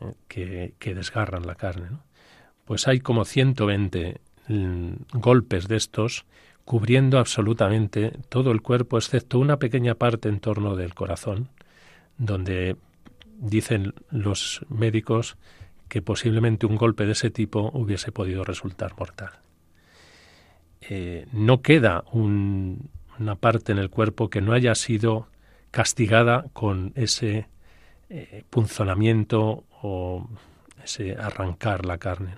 [0.00, 1.88] eh, que, que, desgarran la carne.
[2.64, 6.26] Pues hay como 120 mm, golpes de estos
[6.68, 11.48] cubriendo absolutamente todo el cuerpo, excepto una pequeña parte en torno del corazón,
[12.18, 12.76] donde
[13.38, 15.38] dicen los médicos
[15.88, 19.30] que posiblemente un golpe de ese tipo hubiese podido resultar mortal.
[20.82, 25.28] Eh, no queda una parte en el cuerpo que no haya sido
[25.70, 27.48] castigada con ese
[28.10, 30.28] eh, punzonamiento o
[30.84, 32.34] ese arrancar la carne.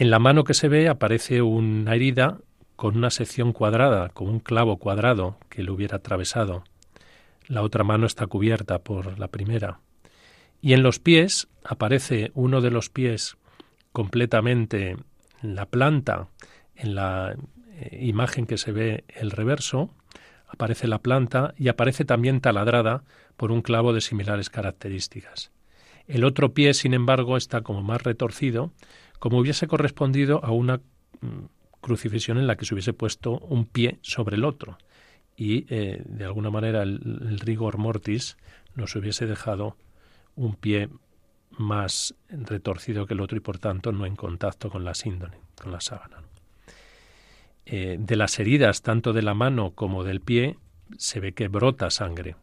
[0.00, 2.38] En la mano que se ve aparece una herida
[2.76, 6.62] con una sección cuadrada, con un clavo cuadrado que lo hubiera atravesado.
[7.48, 9.80] la otra mano está cubierta por la primera.
[10.60, 13.38] Y en los pies aparece uno de los pies
[13.90, 14.90] completamente
[15.42, 16.28] en la planta,
[16.76, 17.34] en la
[17.72, 19.90] eh, imagen que se ve el reverso,
[20.46, 23.02] aparece la planta y aparece también taladrada
[23.36, 25.50] por un clavo de similares características.
[26.06, 28.72] El otro pie, sin embargo, está como más retorcido,
[29.18, 30.78] como hubiese correspondido a una
[31.20, 31.46] mm,
[31.80, 34.78] crucifixión en la que se hubiese puesto un pie sobre el otro
[35.38, 38.36] y eh, de alguna manera el, rigor mortis
[38.74, 39.76] nos hubiese dejado
[40.34, 40.88] un pie
[41.52, 45.70] más retorcido que el otro y por tanto no en contacto con la síndone, con
[45.70, 46.22] la sábana.
[47.66, 50.58] Eh, de las heridas tanto de la mano como del pie
[50.96, 52.34] se ve que brota sangre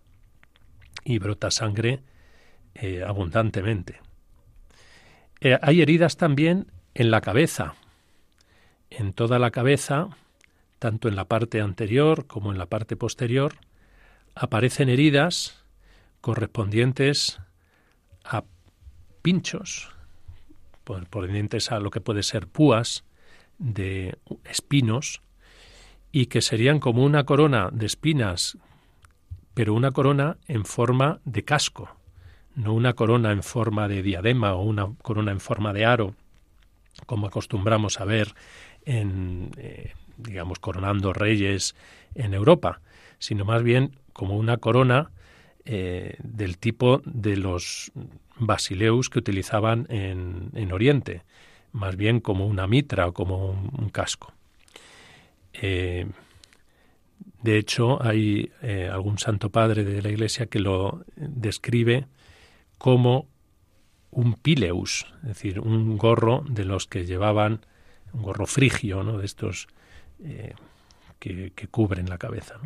[1.04, 2.02] y brota sangre
[2.76, 4.00] eh, abundantemente.
[5.62, 7.76] Hay heridas también en la cabeza,
[8.90, 10.10] en toda la cabeza,
[10.80, 13.54] tanto en la parte anterior como en la parte posterior,
[14.34, 15.64] aparecen heridas
[16.22, 17.40] correspondientes
[18.24, 18.44] a
[19.22, 19.90] pinchos,
[20.84, 23.04] correspondientes a lo que puede ser púas
[23.58, 25.22] de espinos,
[26.12, 28.58] y que serían como una corona de espinas,
[29.54, 31.90] pero una corona en forma de casco,
[32.56, 36.16] no una corona en forma de diadema o una corona en forma de aro,
[37.06, 38.34] como acostumbramos a ver
[38.86, 41.76] en, eh, digamos, coronando reyes
[42.16, 42.80] en Europa,
[43.20, 45.12] sino más bien como una corona
[45.66, 47.92] eh, del tipo de los
[48.38, 51.24] basileus que utilizaban en, en, Oriente,
[51.74, 54.34] más bien como una mitra o como un, casco.
[55.54, 56.06] Eh,
[57.42, 58.52] de hecho, hay
[58.92, 62.08] algún santo padre de la Iglesia que lo describe
[62.86, 63.28] como
[64.12, 67.66] un pileus, es decir, un gorro de los que llevaban
[68.14, 69.18] un gorro frigio, ¿no?
[69.18, 69.68] de estos
[70.24, 70.54] eh,
[71.18, 72.60] que, cubren la cabeza.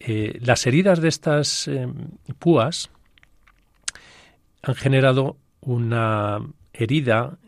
[0.00, 1.86] Eh, las heridas de estas eh,
[2.40, 2.90] púas
[4.62, 6.40] han generado una
[6.72, 7.38] herida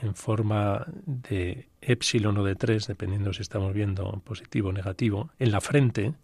[0.00, 5.50] en forma de épsilon o de 3, dependiendo si estamos viendo positivo o negativo, en
[5.50, 6.14] la frente,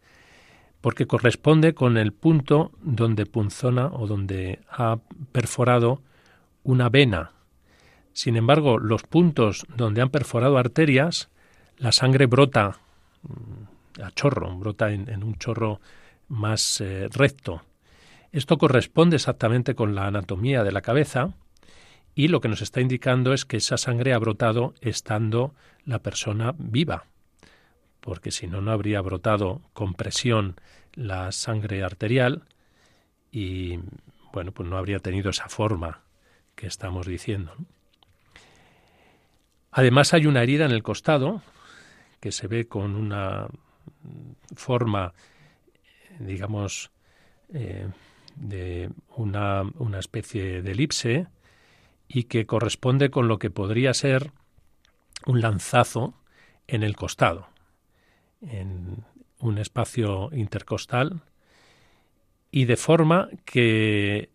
[0.83, 4.99] porque corresponde con el punto donde punzona o donde ha
[5.33, 6.03] perforado
[6.63, 7.33] una vena
[8.13, 11.31] sin embargo, los puntos donde han perforado arterias,
[11.79, 12.79] la sangre brota
[13.23, 15.81] mm, a chorro, brota en, un chorro
[16.29, 17.63] más eh, recto.
[18.31, 21.35] Esto corresponde exactamente con la anatomía de la cabeza
[22.15, 26.55] y lo que nos está indicando es que esa sangre ha brotado estando la persona
[26.59, 27.07] viva,
[28.03, 30.57] porque si no, no habría brotado con presión
[30.93, 32.43] la sangre arterial
[33.31, 33.79] y,
[34.33, 36.03] bueno, pues no habría tenido esa forma
[36.55, 37.55] que estamos diciendo.
[39.71, 41.43] Además hay una herida en el costado
[42.21, 43.47] que se ve con una
[44.55, 45.15] forma,
[46.19, 46.91] digamos,
[47.55, 47.89] eh,
[48.35, 51.29] de una, una especie de elipse
[52.09, 54.33] y que corresponde con lo que podría ser
[55.25, 56.15] un lanzazo
[56.67, 57.49] en el costado,
[58.43, 59.05] en
[59.41, 61.23] un espacio intercostal,
[62.51, 64.31] y de forma que,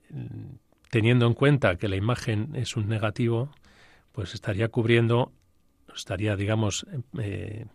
[0.89, 3.51] teniendo en cuenta que la imagen es un negativo,
[4.11, 5.31] pues estaría cubriendo,
[5.95, 6.87] estaría, digamos,
[7.19, 7.67] eh,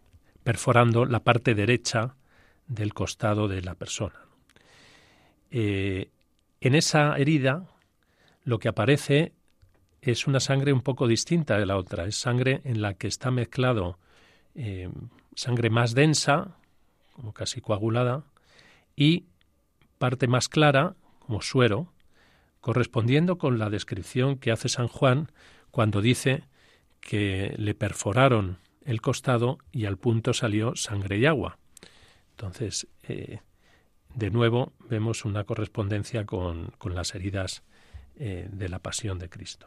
[0.43, 2.17] perforando la parte derecha
[2.67, 4.19] del costado de la persona.
[5.51, 6.11] Eh,
[6.61, 7.67] en esa herida
[8.45, 9.33] lo que aparece
[10.01, 13.31] es una sangre un poco distinta de la otra, es sangre en la que está
[13.31, 13.99] mezclado
[14.55, 14.91] eh,
[15.35, 16.57] sangre más densa,
[17.13, 18.25] como casi coagulada,
[18.97, 19.25] y
[19.99, 21.93] parte más clara, como suero,
[22.61, 25.31] correspondiendo con la descripción que hace San Juan
[25.71, 26.45] cuando dice
[27.01, 31.59] que le perforaron el costado y al punto salió sangre y agua.
[32.31, 33.41] Entonces, eh,
[34.15, 37.63] de nuevo vemos una correspondencia con, las heridas
[38.17, 39.67] eh, de la pasión de Cristo.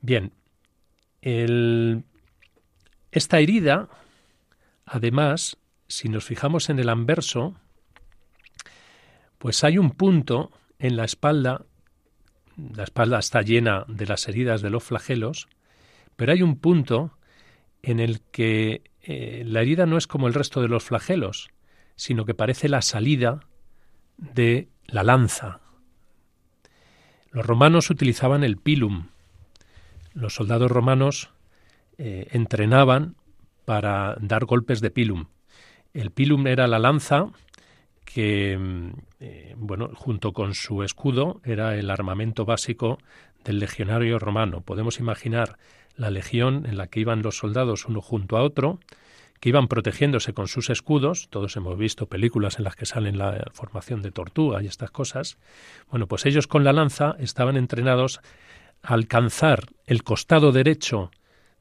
[0.00, 0.32] Bien,
[3.12, 3.88] esta herida,
[4.84, 5.56] además,
[5.86, 7.54] si nos fijamos en el anverso,
[9.38, 11.66] pues hay un punto en la espalda
[12.56, 15.48] la espalda está llena de las heridas de los flagelos,
[16.16, 17.16] pero hay un punto
[17.82, 21.50] en el que eh, la herida no es como el resto de los flagelos,
[21.96, 23.40] sino que parece la salida
[24.16, 25.60] de la lanza.
[27.30, 29.08] Los romanos utilizaban el pilum.
[30.12, 31.30] Los soldados romanos
[31.98, 33.16] eh, entrenaban
[33.64, 35.26] para dar golpes de pilum.
[35.94, 37.26] El pilum era la lanza
[38.04, 38.90] que, mm,
[39.20, 42.98] eh, bueno, junto con su escudo, era el armamento básico
[43.44, 44.60] del legionario romano.
[44.60, 45.58] Podemos imaginar
[45.96, 48.80] la legión en la que iban los soldados uno junto a otro,
[49.40, 53.50] que iban protegiéndose con sus escudos, todos hemos visto películas en las que salen la
[53.52, 55.36] formación de tortuga y estas cosas,
[55.90, 58.20] bueno, pues ellos con la lanza estaban entrenados
[58.82, 61.10] a alcanzar el costado derecho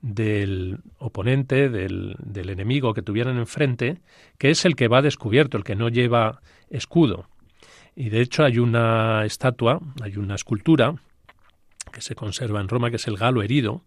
[0.01, 4.01] del oponente, del, del, enemigo que tuvieran enfrente,
[4.37, 7.27] que es el que va descubierto, el que no lleva escudo.
[7.95, 10.95] Y de hecho hay una estatua, hay una escultura
[11.91, 13.83] que se conserva en Roma, que es el galo herido,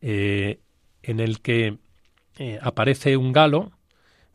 [0.00, 0.60] eh,
[1.02, 1.78] en el que
[2.38, 3.72] eh, aparece un galo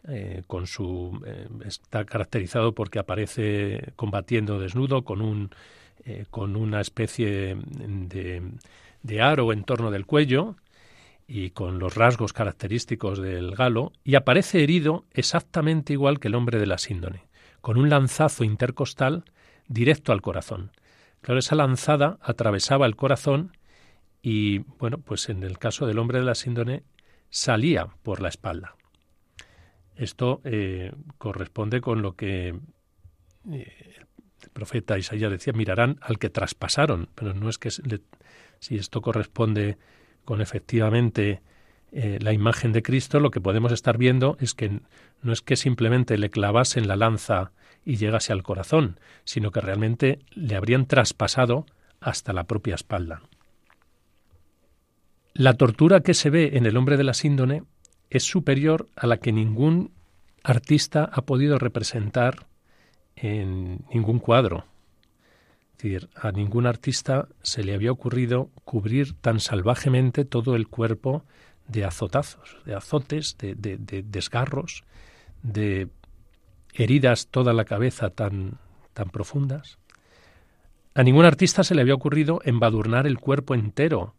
[0.08, 1.22] eh, con su
[1.66, 5.50] está caracterizado porque aparece combatiendo desnudo con un
[6.32, 7.56] una especie
[9.04, 10.58] de aro en torno del cuello
[11.28, 16.60] y con los rasgos característicos del galo, y aparece herido exactamente igual que el hombre
[16.60, 17.28] de la síndone,
[17.62, 19.26] con un lanzazo intercostal
[19.68, 20.72] directo al corazón.
[21.22, 23.58] Claro, esa lanzada atravesaba el corazón
[24.22, 26.84] y, bueno, pues en el caso del hombre de la síndone
[27.30, 28.76] salía por la espalda.
[29.96, 32.56] Esto eh, corresponde con lo que
[33.52, 33.96] eh,
[34.42, 39.78] el profeta Isaías decía, mirarán al que traspasaron, pero no es que si esto corresponde
[40.26, 41.42] con efectivamente
[41.92, 44.80] eh, la imagen de Cristo, lo que podemos estar viendo es que
[45.22, 47.52] no es que simplemente le clavasen la lanza
[47.86, 51.66] y llegase al corazón, sino que realmente le habrían traspasado
[52.00, 53.22] hasta la propia espalda.
[55.34, 57.64] La tortura que se ve en el hombre de la síndone
[58.10, 59.92] es superior a la que ningún
[60.44, 62.48] artista ha podido representar
[63.16, 64.66] en ningún cuadro.
[65.74, 71.24] Es decir, a ningún artista se le había ocurrido cubrir tan salvajemente todo el cuerpo
[71.68, 74.84] de azotazos, de azotes, de, de desgarros,
[75.42, 75.90] de
[76.74, 78.60] heridas toda la cabeza tan,
[78.94, 79.78] tan profundas.
[80.96, 84.14] A ningún artista se le había ocurrido embadurnar el cuerpo entero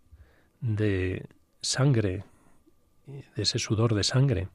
[0.60, 1.26] de
[1.60, 2.24] sangre,
[3.06, 4.48] de ese sudor de sangre.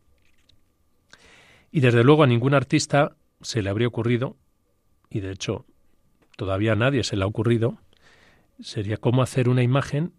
[1.72, 4.36] Y desde luego a ningún artista se le habría ocurrido,
[5.10, 5.66] y de hecho
[6.40, 7.80] todavía nadie se le ha ocurrido,
[8.62, 10.14] sería cómo hacer una imagen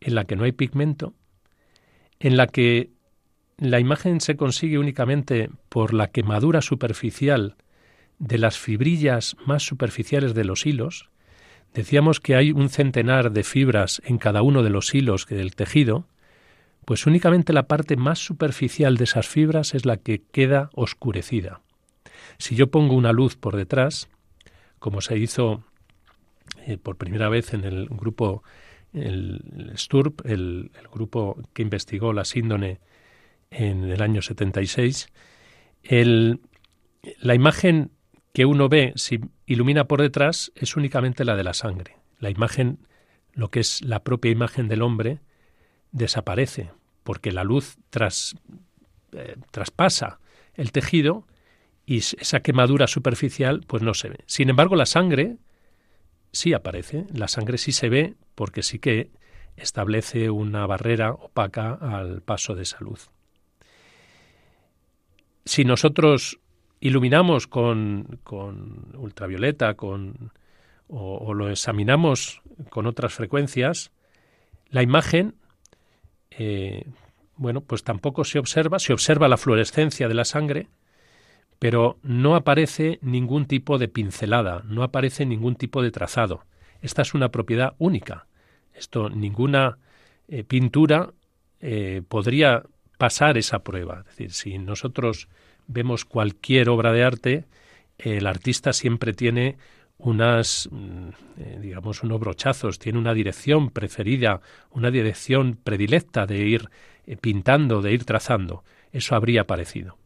[0.00, 1.12] en la que no hay pigmento,
[2.20, 2.88] en la que
[3.58, 7.56] la imagen se consigue únicamente por la quemadura superficial
[8.18, 11.10] de las fibrillas más superficiales de los hilos.
[11.74, 16.06] Decíamos que hay un centenar de fibras en cada uno de los hilos del tejido,
[16.86, 21.60] pues únicamente la parte más superficial de esas fibras es la que queda oscurecida.
[22.38, 24.08] Si yo pongo una luz por detrás,
[24.78, 25.64] como se hizo
[26.66, 28.42] eh, por primera vez en el grupo
[28.92, 32.80] el STURP, el, grupo que investigó la síndone
[33.50, 35.08] en el año 76,
[35.82, 36.40] el,
[37.20, 37.90] la imagen
[38.32, 41.96] que uno ve si ilumina por detrás es únicamente la de la sangre.
[42.18, 42.78] La imagen,
[43.32, 45.20] lo que es la propia imagen del hombre,
[45.92, 46.70] desaparece,
[47.04, 47.78] porque la luz
[49.12, 50.20] eh, traspasa
[50.54, 51.26] el tejido
[51.88, 54.18] y esa quemadura superficial pues no se ve.
[54.26, 55.36] Sin embargo, la sangre
[56.32, 59.10] sí aparece, la sangre sí se ve porque sí que
[59.56, 63.10] establece una barrera opaca al paso de esa luz
[65.48, 66.40] si nosotros
[66.78, 70.32] iluminamos con, con ultravioleta con,
[70.88, 73.90] o, lo examinamos con otras frecuencias,
[74.68, 75.36] la imagen,
[76.30, 76.84] eh,
[77.36, 80.68] bueno, pues tampoco se observa, se observa la fluorescencia de la sangre,
[81.58, 86.44] pero no aparece ningún tipo de pincelada, no aparece ningún tipo de trazado.
[86.80, 88.26] Esta es una propiedad única.
[88.72, 89.78] Esto ninguna
[90.28, 91.12] eh, pintura
[91.60, 92.62] eh, podría
[92.98, 94.00] pasar esa prueba.
[94.00, 95.28] Es decir, si nosotros
[95.66, 97.44] vemos cualquier obra de arte,
[97.98, 99.56] el artista siempre tiene
[99.98, 104.40] unas, mm, eh, digamos, unos brochazos, tiene una dirección preferida,
[104.70, 106.70] una dirección predilecta de ir
[107.06, 108.64] eh, pintando, de ir trazando.
[108.92, 109.98] Eso habría aparecido.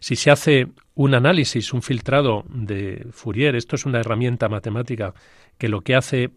[0.00, 5.14] Si se hace un análisis, un filtrado de Fourier, esto es una herramienta matemática
[5.58, 6.30] que lo que hace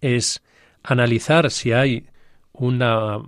[0.00, 0.42] es
[0.82, 2.06] analizar si hay
[2.52, 3.18] una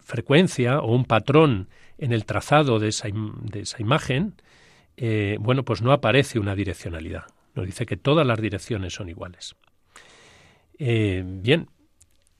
[0.00, 1.68] frecuencia o un patrón
[1.98, 4.34] en el trazado de esa, de esa imagen,
[4.96, 7.24] eh, bueno, pues no aparece una direccionalidad.
[7.54, 9.54] Nos dice que todas las direcciones son iguales.
[10.78, 11.68] Eh, bien,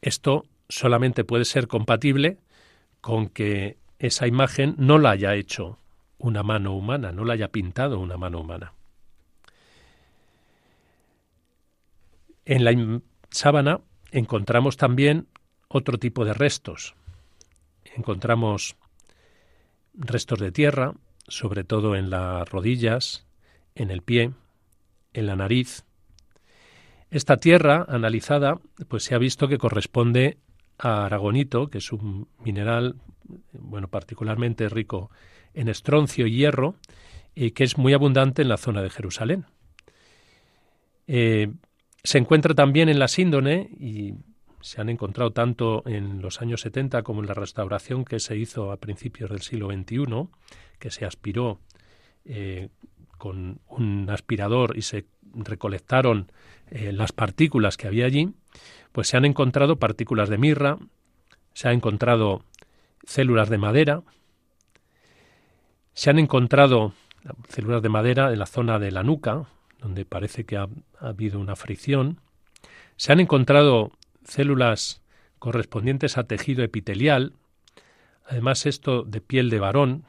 [0.01, 2.39] esto solamente puede ser compatible
[3.01, 5.79] con que esa imagen no la haya hecho
[6.23, 8.73] una mano humana, no la haya pintado una mano humana.
[12.45, 13.01] En la
[13.31, 15.27] sábana encontramos también
[15.69, 16.95] otro tipo de restos.
[17.97, 18.77] Encontramos
[19.95, 20.95] restos de tierra,
[21.27, 23.27] sobre todo en las rodillas,
[23.75, 24.33] en el pie,
[25.13, 25.85] en la nariz.
[27.11, 28.59] Esta tierra analizada,
[28.89, 30.39] pues se ha visto que corresponde
[30.79, 32.97] a aragonito, que es un mineral
[33.53, 35.11] bueno, particularmente rico
[35.55, 36.77] en estroncio y hierro,
[37.35, 39.47] y que es muy abundante en la zona de Jerusalén.
[41.07, 41.53] Eh,
[42.05, 44.15] se encuentra también en la síndone y
[44.61, 48.73] se han encontrado tanto en los años 70 como en la restauración que se hizo
[48.73, 50.29] a principios del siglo XXI,
[50.79, 51.61] que se aspiró
[52.25, 52.69] eh,
[53.19, 56.31] con un aspirador y se recolectaron
[56.71, 58.31] eh, las partículas que había allí,
[58.93, 60.79] pues se han encontrado partículas de mirra,
[61.55, 62.45] se han encontrado
[63.05, 64.03] células de madera,
[65.95, 66.93] se han encontrado
[67.49, 69.47] células de madera en la zona de la nuca,
[69.81, 70.69] donde parece que ha,
[70.99, 72.21] habido una fricción.
[72.97, 73.93] Se han encontrado
[74.25, 75.03] células
[75.39, 77.35] correspondientes a tejido epitelial,
[78.27, 80.05] además esto de piel de varón.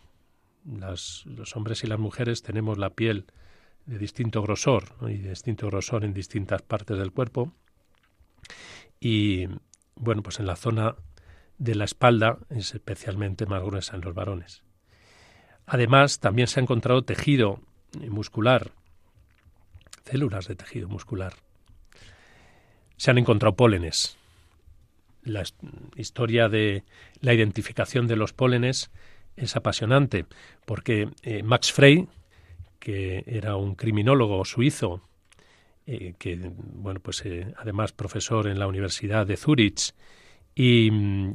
[0.65, 3.25] los hombres y las mujeres tenemos la piel
[3.85, 7.51] de distinto grosor y de distinto grosor en distintas partes del cuerpo.
[8.99, 9.47] Y
[9.95, 10.95] bueno, pues en la zona
[11.57, 14.63] de la espalda es especialmente más gruesa en los varones.
[15.65, 17.59] Además, también se ha encontrado tejido
[18.09, 18.71] muscular,
[20.03, 21.33] células de tejido muscular.
[22.97, 24.17] Se han encontrado pólenes.
[25.23, 25.43] La
[25.95, 26.83] historia de
[27.21, 28.91] la identificación de los pólenes
[29.35, 30.25] es apasionante,
[30.65, 32.07] porque eh, Max Frey,
[32.79, 35.01] que era un criminólogo suizo,
[35.87, 39.93] eh, que bueno, pues eh, además profesor en la Universidad de Zurich
[40.55, 41.33] y mm,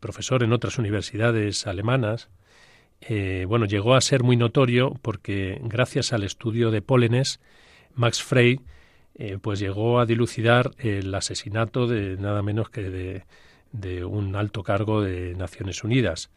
[0.00, 2.28] profesor en otras universidades alemanas,
[3.08, 7.40] eh, bueno, llegó a ser muy notorio porque gracias al estudio de pólenes,
[7.94, 8.60] Max Frey
[9.14, 13.24] eh, pues llegó a dilucidar el asesinato de nada menos que
[13.72, 16.30] de, un alto cargo de Naciones Unidas.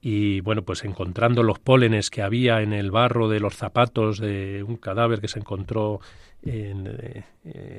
[0.00, 4.64] Y bueno, pues encontrando los pólenes que había en el barro de los zapatos de
[4.66, 6.00] un cadáver que se encontró
[6.44, 7.22] eh,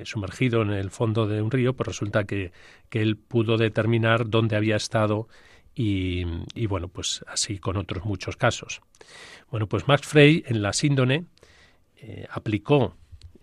[0.03, 2.51] sumergido en el fondo de un río, pues resulta que,
[2.89, 5.27] que él pudo determinar dónde había estado
[5.75, 8.81] y, bueno, pues así con otros muchos casos.
[9.49, 11.25] Bueno, pues Max Frey en la síndone
[12.01, 12.95] eh, aplicó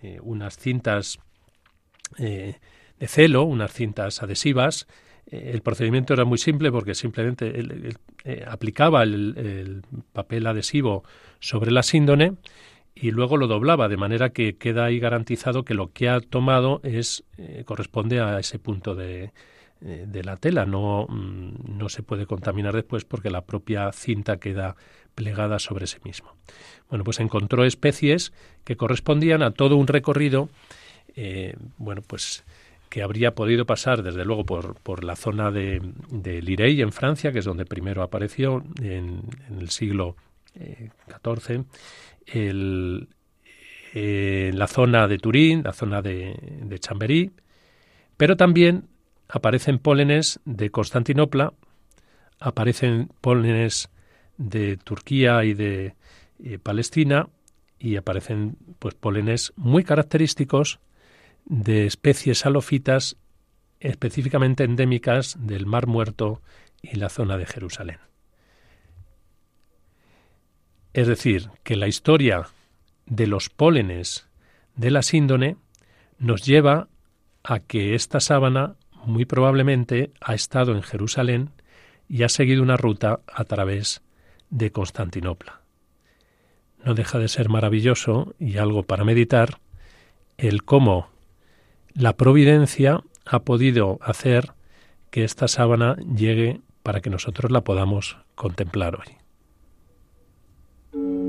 [0.03, 1.19] eh, unas cintas
[2.19, 2.59] eh,
[2.99, 4.87] de celo, unas cintas adhesivas.
[5.31, 7.95] el procedimiento era muy simple porque simplemente
[8.47, 11.05] aplicaba el, papel adhesivo
[11.41, 12.35] sobre la síndone
[12.95, 16.81] y luego lo doblaba de manera que queda ahí garantizado que lo que ha tomado
[16.85, 17.25] es
[17.65, 19.33] corresponde a ese punto de, eh,
[19.81, 20.67] de la tela.
[20.67, 24.77] No, mm, no se puede contaminar después porque la propia cinta queda
[25.15, 26.37] plegada sobre sí mismo.
[26.89, 28.33] Bueno, pues encontró especies
[28.65, 30.49] que correspondían a todo un recorrido,
[31.17, 32.45] eh, bueno, pues
[32.89, 37.33] que habría podido pasar desde luego por, por la zona de, de Lirey en Francia,
[37.33, 39.23] que es donde primero apareció en,
[39.59, 40.17] el siglo
[40.55, 41.65] XIV,
[43.95, 47.33] eh, la zona de Turín, la zona de, de Chamberí,
[48.17, 48.85] pero también
[49.29, 51.53] aparecen pólenes de Constantinopla,
[52.39, 53.89] aparecen pólenes
[54.37, 55.95] de Turquía y de
[56.43, 57.29] eh, Palestina
[57.79, 60.81] y aparecen pues pólenes muy característicos
[61.45, 63.17] de especies salofitas
[63.81, 66.41] específicamente endémicas del Mar Muerto
[66.83, 67.99] y la zona de Jerusalén.
[70.93, 72.49] Es decir, que la historia
[73.05, 74.27] de los pólenes
[74.77, 75.57] de la síndone
[76.19, 76.89] nos lleva
[77.45, 81.51] a que esta sábana muy probablemente ha estado en Jerusalén
[82.09, 84.03] y ha seguido una ruta a través
[84.51, 85.61] de Constantinopla.
[86.85, 89.59] No deja de ser maravilloso y algo para meditar
[90.39, 91.09] el cómo
[91.95, 94.53] la providencia ha podido hacer
[95.11, 101.26] que esta sábana llegue para que nosotros la podamos contemplar hoy.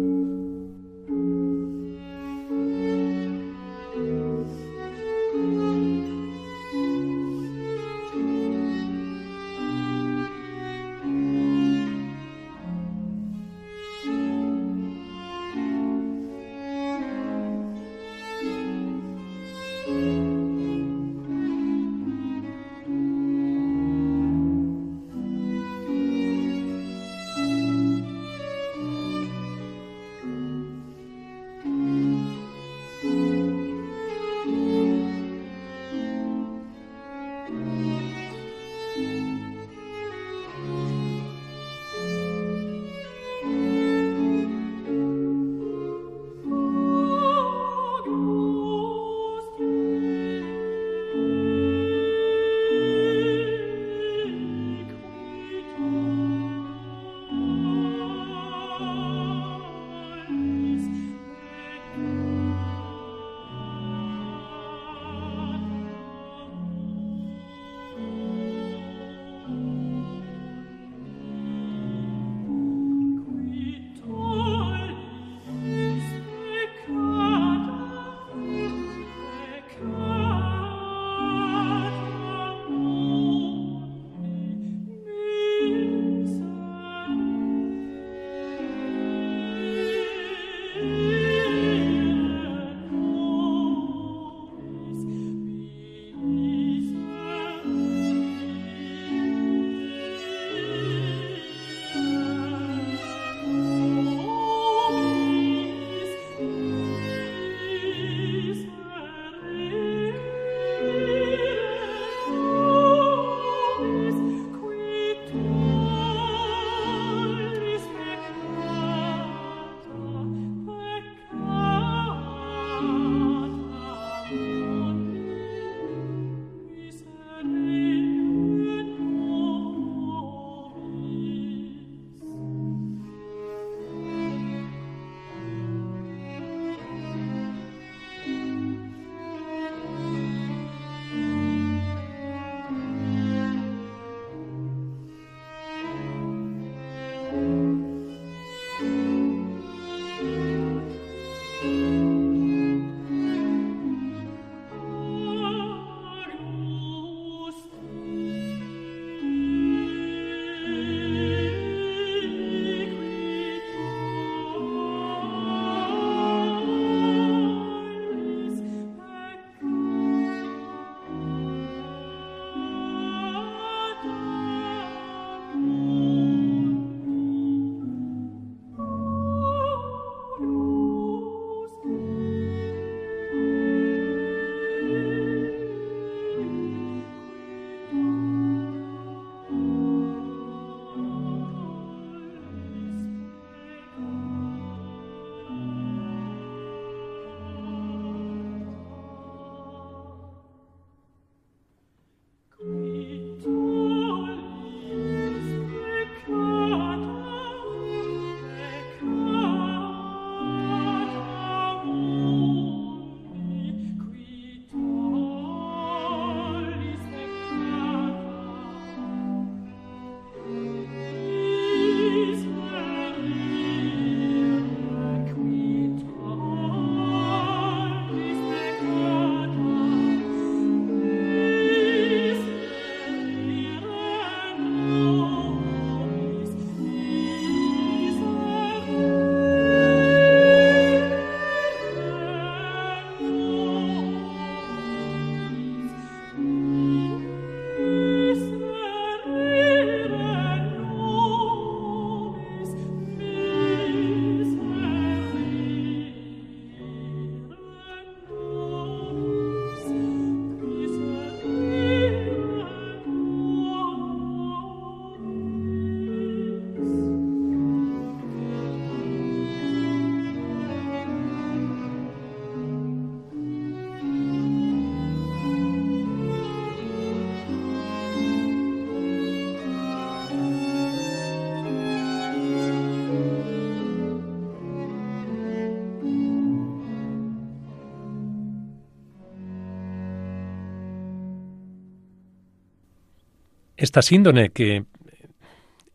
[293.87, 294.83] Esta síndone que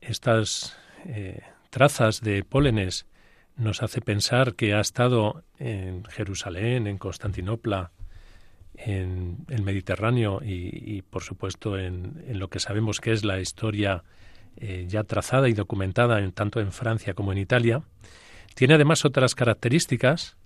[0.00, 3.04] estas eh, trazas de pólenes
[3.54, 7.92] nos hace pensar que ha estado en Jerusalén, en Constantinopla,
[8.76, 14.04] en el Mediterráneo y, por supuesto en, lo que sabemos que es la historia
[14.56, 17.82] eh, ya trazada y documentada en, tanto en Francia como en Italia.
[18.54, 20.38] Tiene además otras características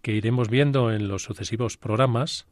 [0.00, 2.46] que iremos viendo en los sucesivos programas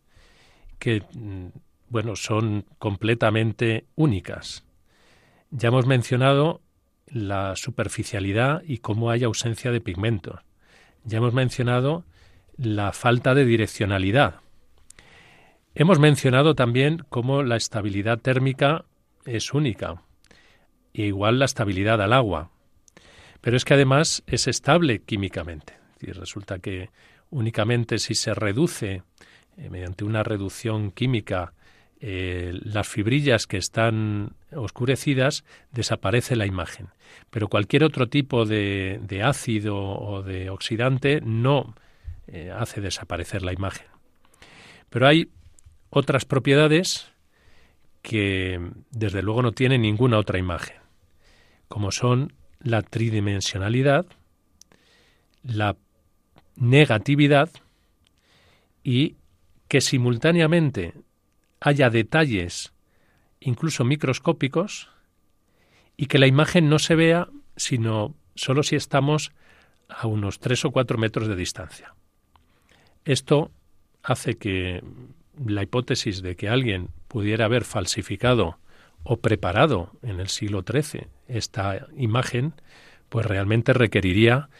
[0.78, 1.46] que mm,
[1.94, 4.64] bueno, son completamente únicas.
[5.52, 6.60] Ya hemos mencionado
[7.06, 10.40] la superficialidad y cómo hay ausencia de pigmentos.
[11.04, 12.04] Ya hemos mencionado
[12.56, 14.40] la falta de direccionalidad.
[15.76, 18.86] Hemos mencionado también cómo la estabilidad térmica
[19.24, 20.02] es única,
[20.94, 22.50] e igual la estabilidad al agua.
[23.40, 25.74] Pero es que además es estable químicamente.
[26.00, 26.90] Y resulta que
[27.30, 29.04] únicamente si se reduce
[29.56, 31.54] eh, mediante una reducción química
[32.06, 35.42] eh, las fibrillas que están oscurecidas,
[35.72, 36.88] desaparece la imagen.
[37.30, 41.74] Pero cualquier otro tipo de, ácido o de oxidante no
[42.26, 43.86] eh, hace desaparecer la imagen.
[44.90, 45.30] Pero hay
[45.88, 47.10] otras propiedades
[48.02, 50.76] que desde luego no tienen ninguna otra imagen,
[51.68, 54.04] como son la tridimensionalidad,
[55.42, 55.74] la
[56.56, 57.48] negatividad
[58.82, 59.16] y
[59.68, 60.92] que simultáneamente
[61.64, 62.74] haya detalles
[63.40, 64.90] incluso microscópicos
[65.96, 69.32] y que la imagen no se vea sino solo si estamos
[69.88, 71.94] a unos tres o cuatro metros de distancia.
[73.06, 73.50] Esto
[74.02, 74.84] hace que
[75.42, 78.58] la hipótesis de que alguien pudiera haber falsificado
[79.02, 82.52] o preparado en el siglo XIII esta imagen,
[83.08, 84.50] pues realmente requeriría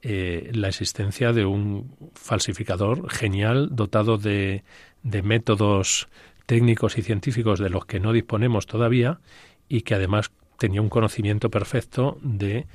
[0.00, 4.64] eh, la existencia de un falsificador genial dotado de,
[5.02, 6.08] de métodos
[6.46, 9.20] técnicos y científicos de los que no disponemos todavía
[9.68, 12.66] y que además tenía un conocimiento perfecto de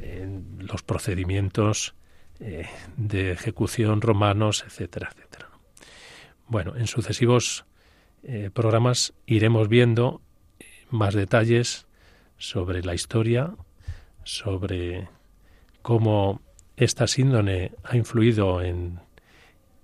[0.00, 1.94] eh, los procedimientos
[2.40, 2.66] eh,
[2.96, 5.50] de ejecución romanos, etcétera, etcétera.
[6.48, 7.64] Bueno, en sucesivos
[8.22, 10.20] eh, programas iremos viendo
[10.90, 11.86] más detalles
[12.38, 13.54] sobre la historia,
[14.24, 15.08] sobre
[15.82, 16.40] cómo
[16.76, 19.00] esta síndone ha influido en,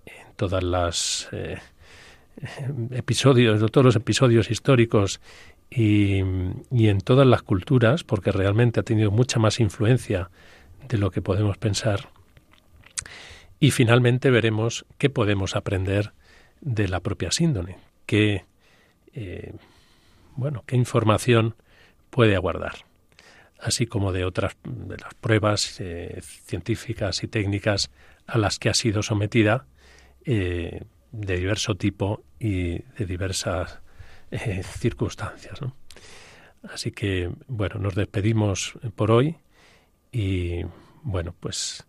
[0.05, 1.28] en todas las
[2.90, 5.20] episodios, de todos los episodios históricos
[5.70, 10.30] y, en todas las culturas, porque realmente ha tenido mucha más influencia
[10.88, 12.09] de lo que podemos pensar.
[13.61, 16.12] Y finalmente veremos qué podemos aprender
[16.61, 18.45] de la propia síndone, qué,
[19.14, 19.55] eh,
[20.34, 21.55] bueno, qué información
[22.11, 22.84] puede aguardar,
[23.61, 27.90] así como de otras de las pruebas eh, científicas y técnicas
[28.26, 29.66] a las que ha sido sometida
[30.24, 30.82] eh,
[31.13, 33.81] de diverso tipo y de diversas
[34.31, 35.61] eh, circunstancias.
[36.63, 39.37] Así que, bueno, nos despedimos por hoy
[40.11, 40.63] y,
[41.03, 41.87] bueno, pues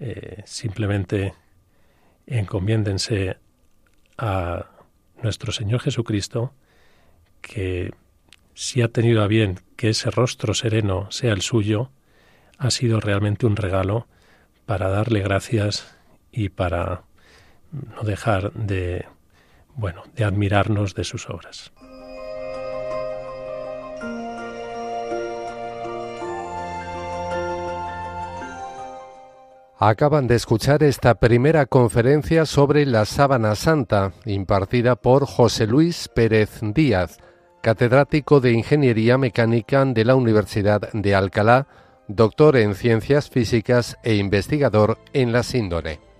[0.00, 1.34] eh, simplemente
[2.26, 3.38] encomiéndense
[4.18, 4.66] a
[5.22, 6.52] nuestro Señor Jesucristo,
[7.40, 7.92] que
[8.54, 11.90] si ha tenido a bien que ese rostro sereno sea el suyo,
[12.58, 14.06] ha sido realmente un regalo
[14.66, 15.96] para darle gracias
[16.30, 17.04] y para
[17.72, 19.06] no dejar de,
[19.74, 21.72] bueno, de admirarnos de sus obras.
[29.84, 36.60] Acaban de escuchar esta primera conferencia sobre la sábana santa, impartida por José Luis Pérez
[36.62, 37.18] Díaz,
[37.62, 41.66] catedrático de Ingeniería Mecánica de la Universidad de Alcalá,
[42.06, 46.11] doctor en Ciencias Físicas e investigador en la síndone.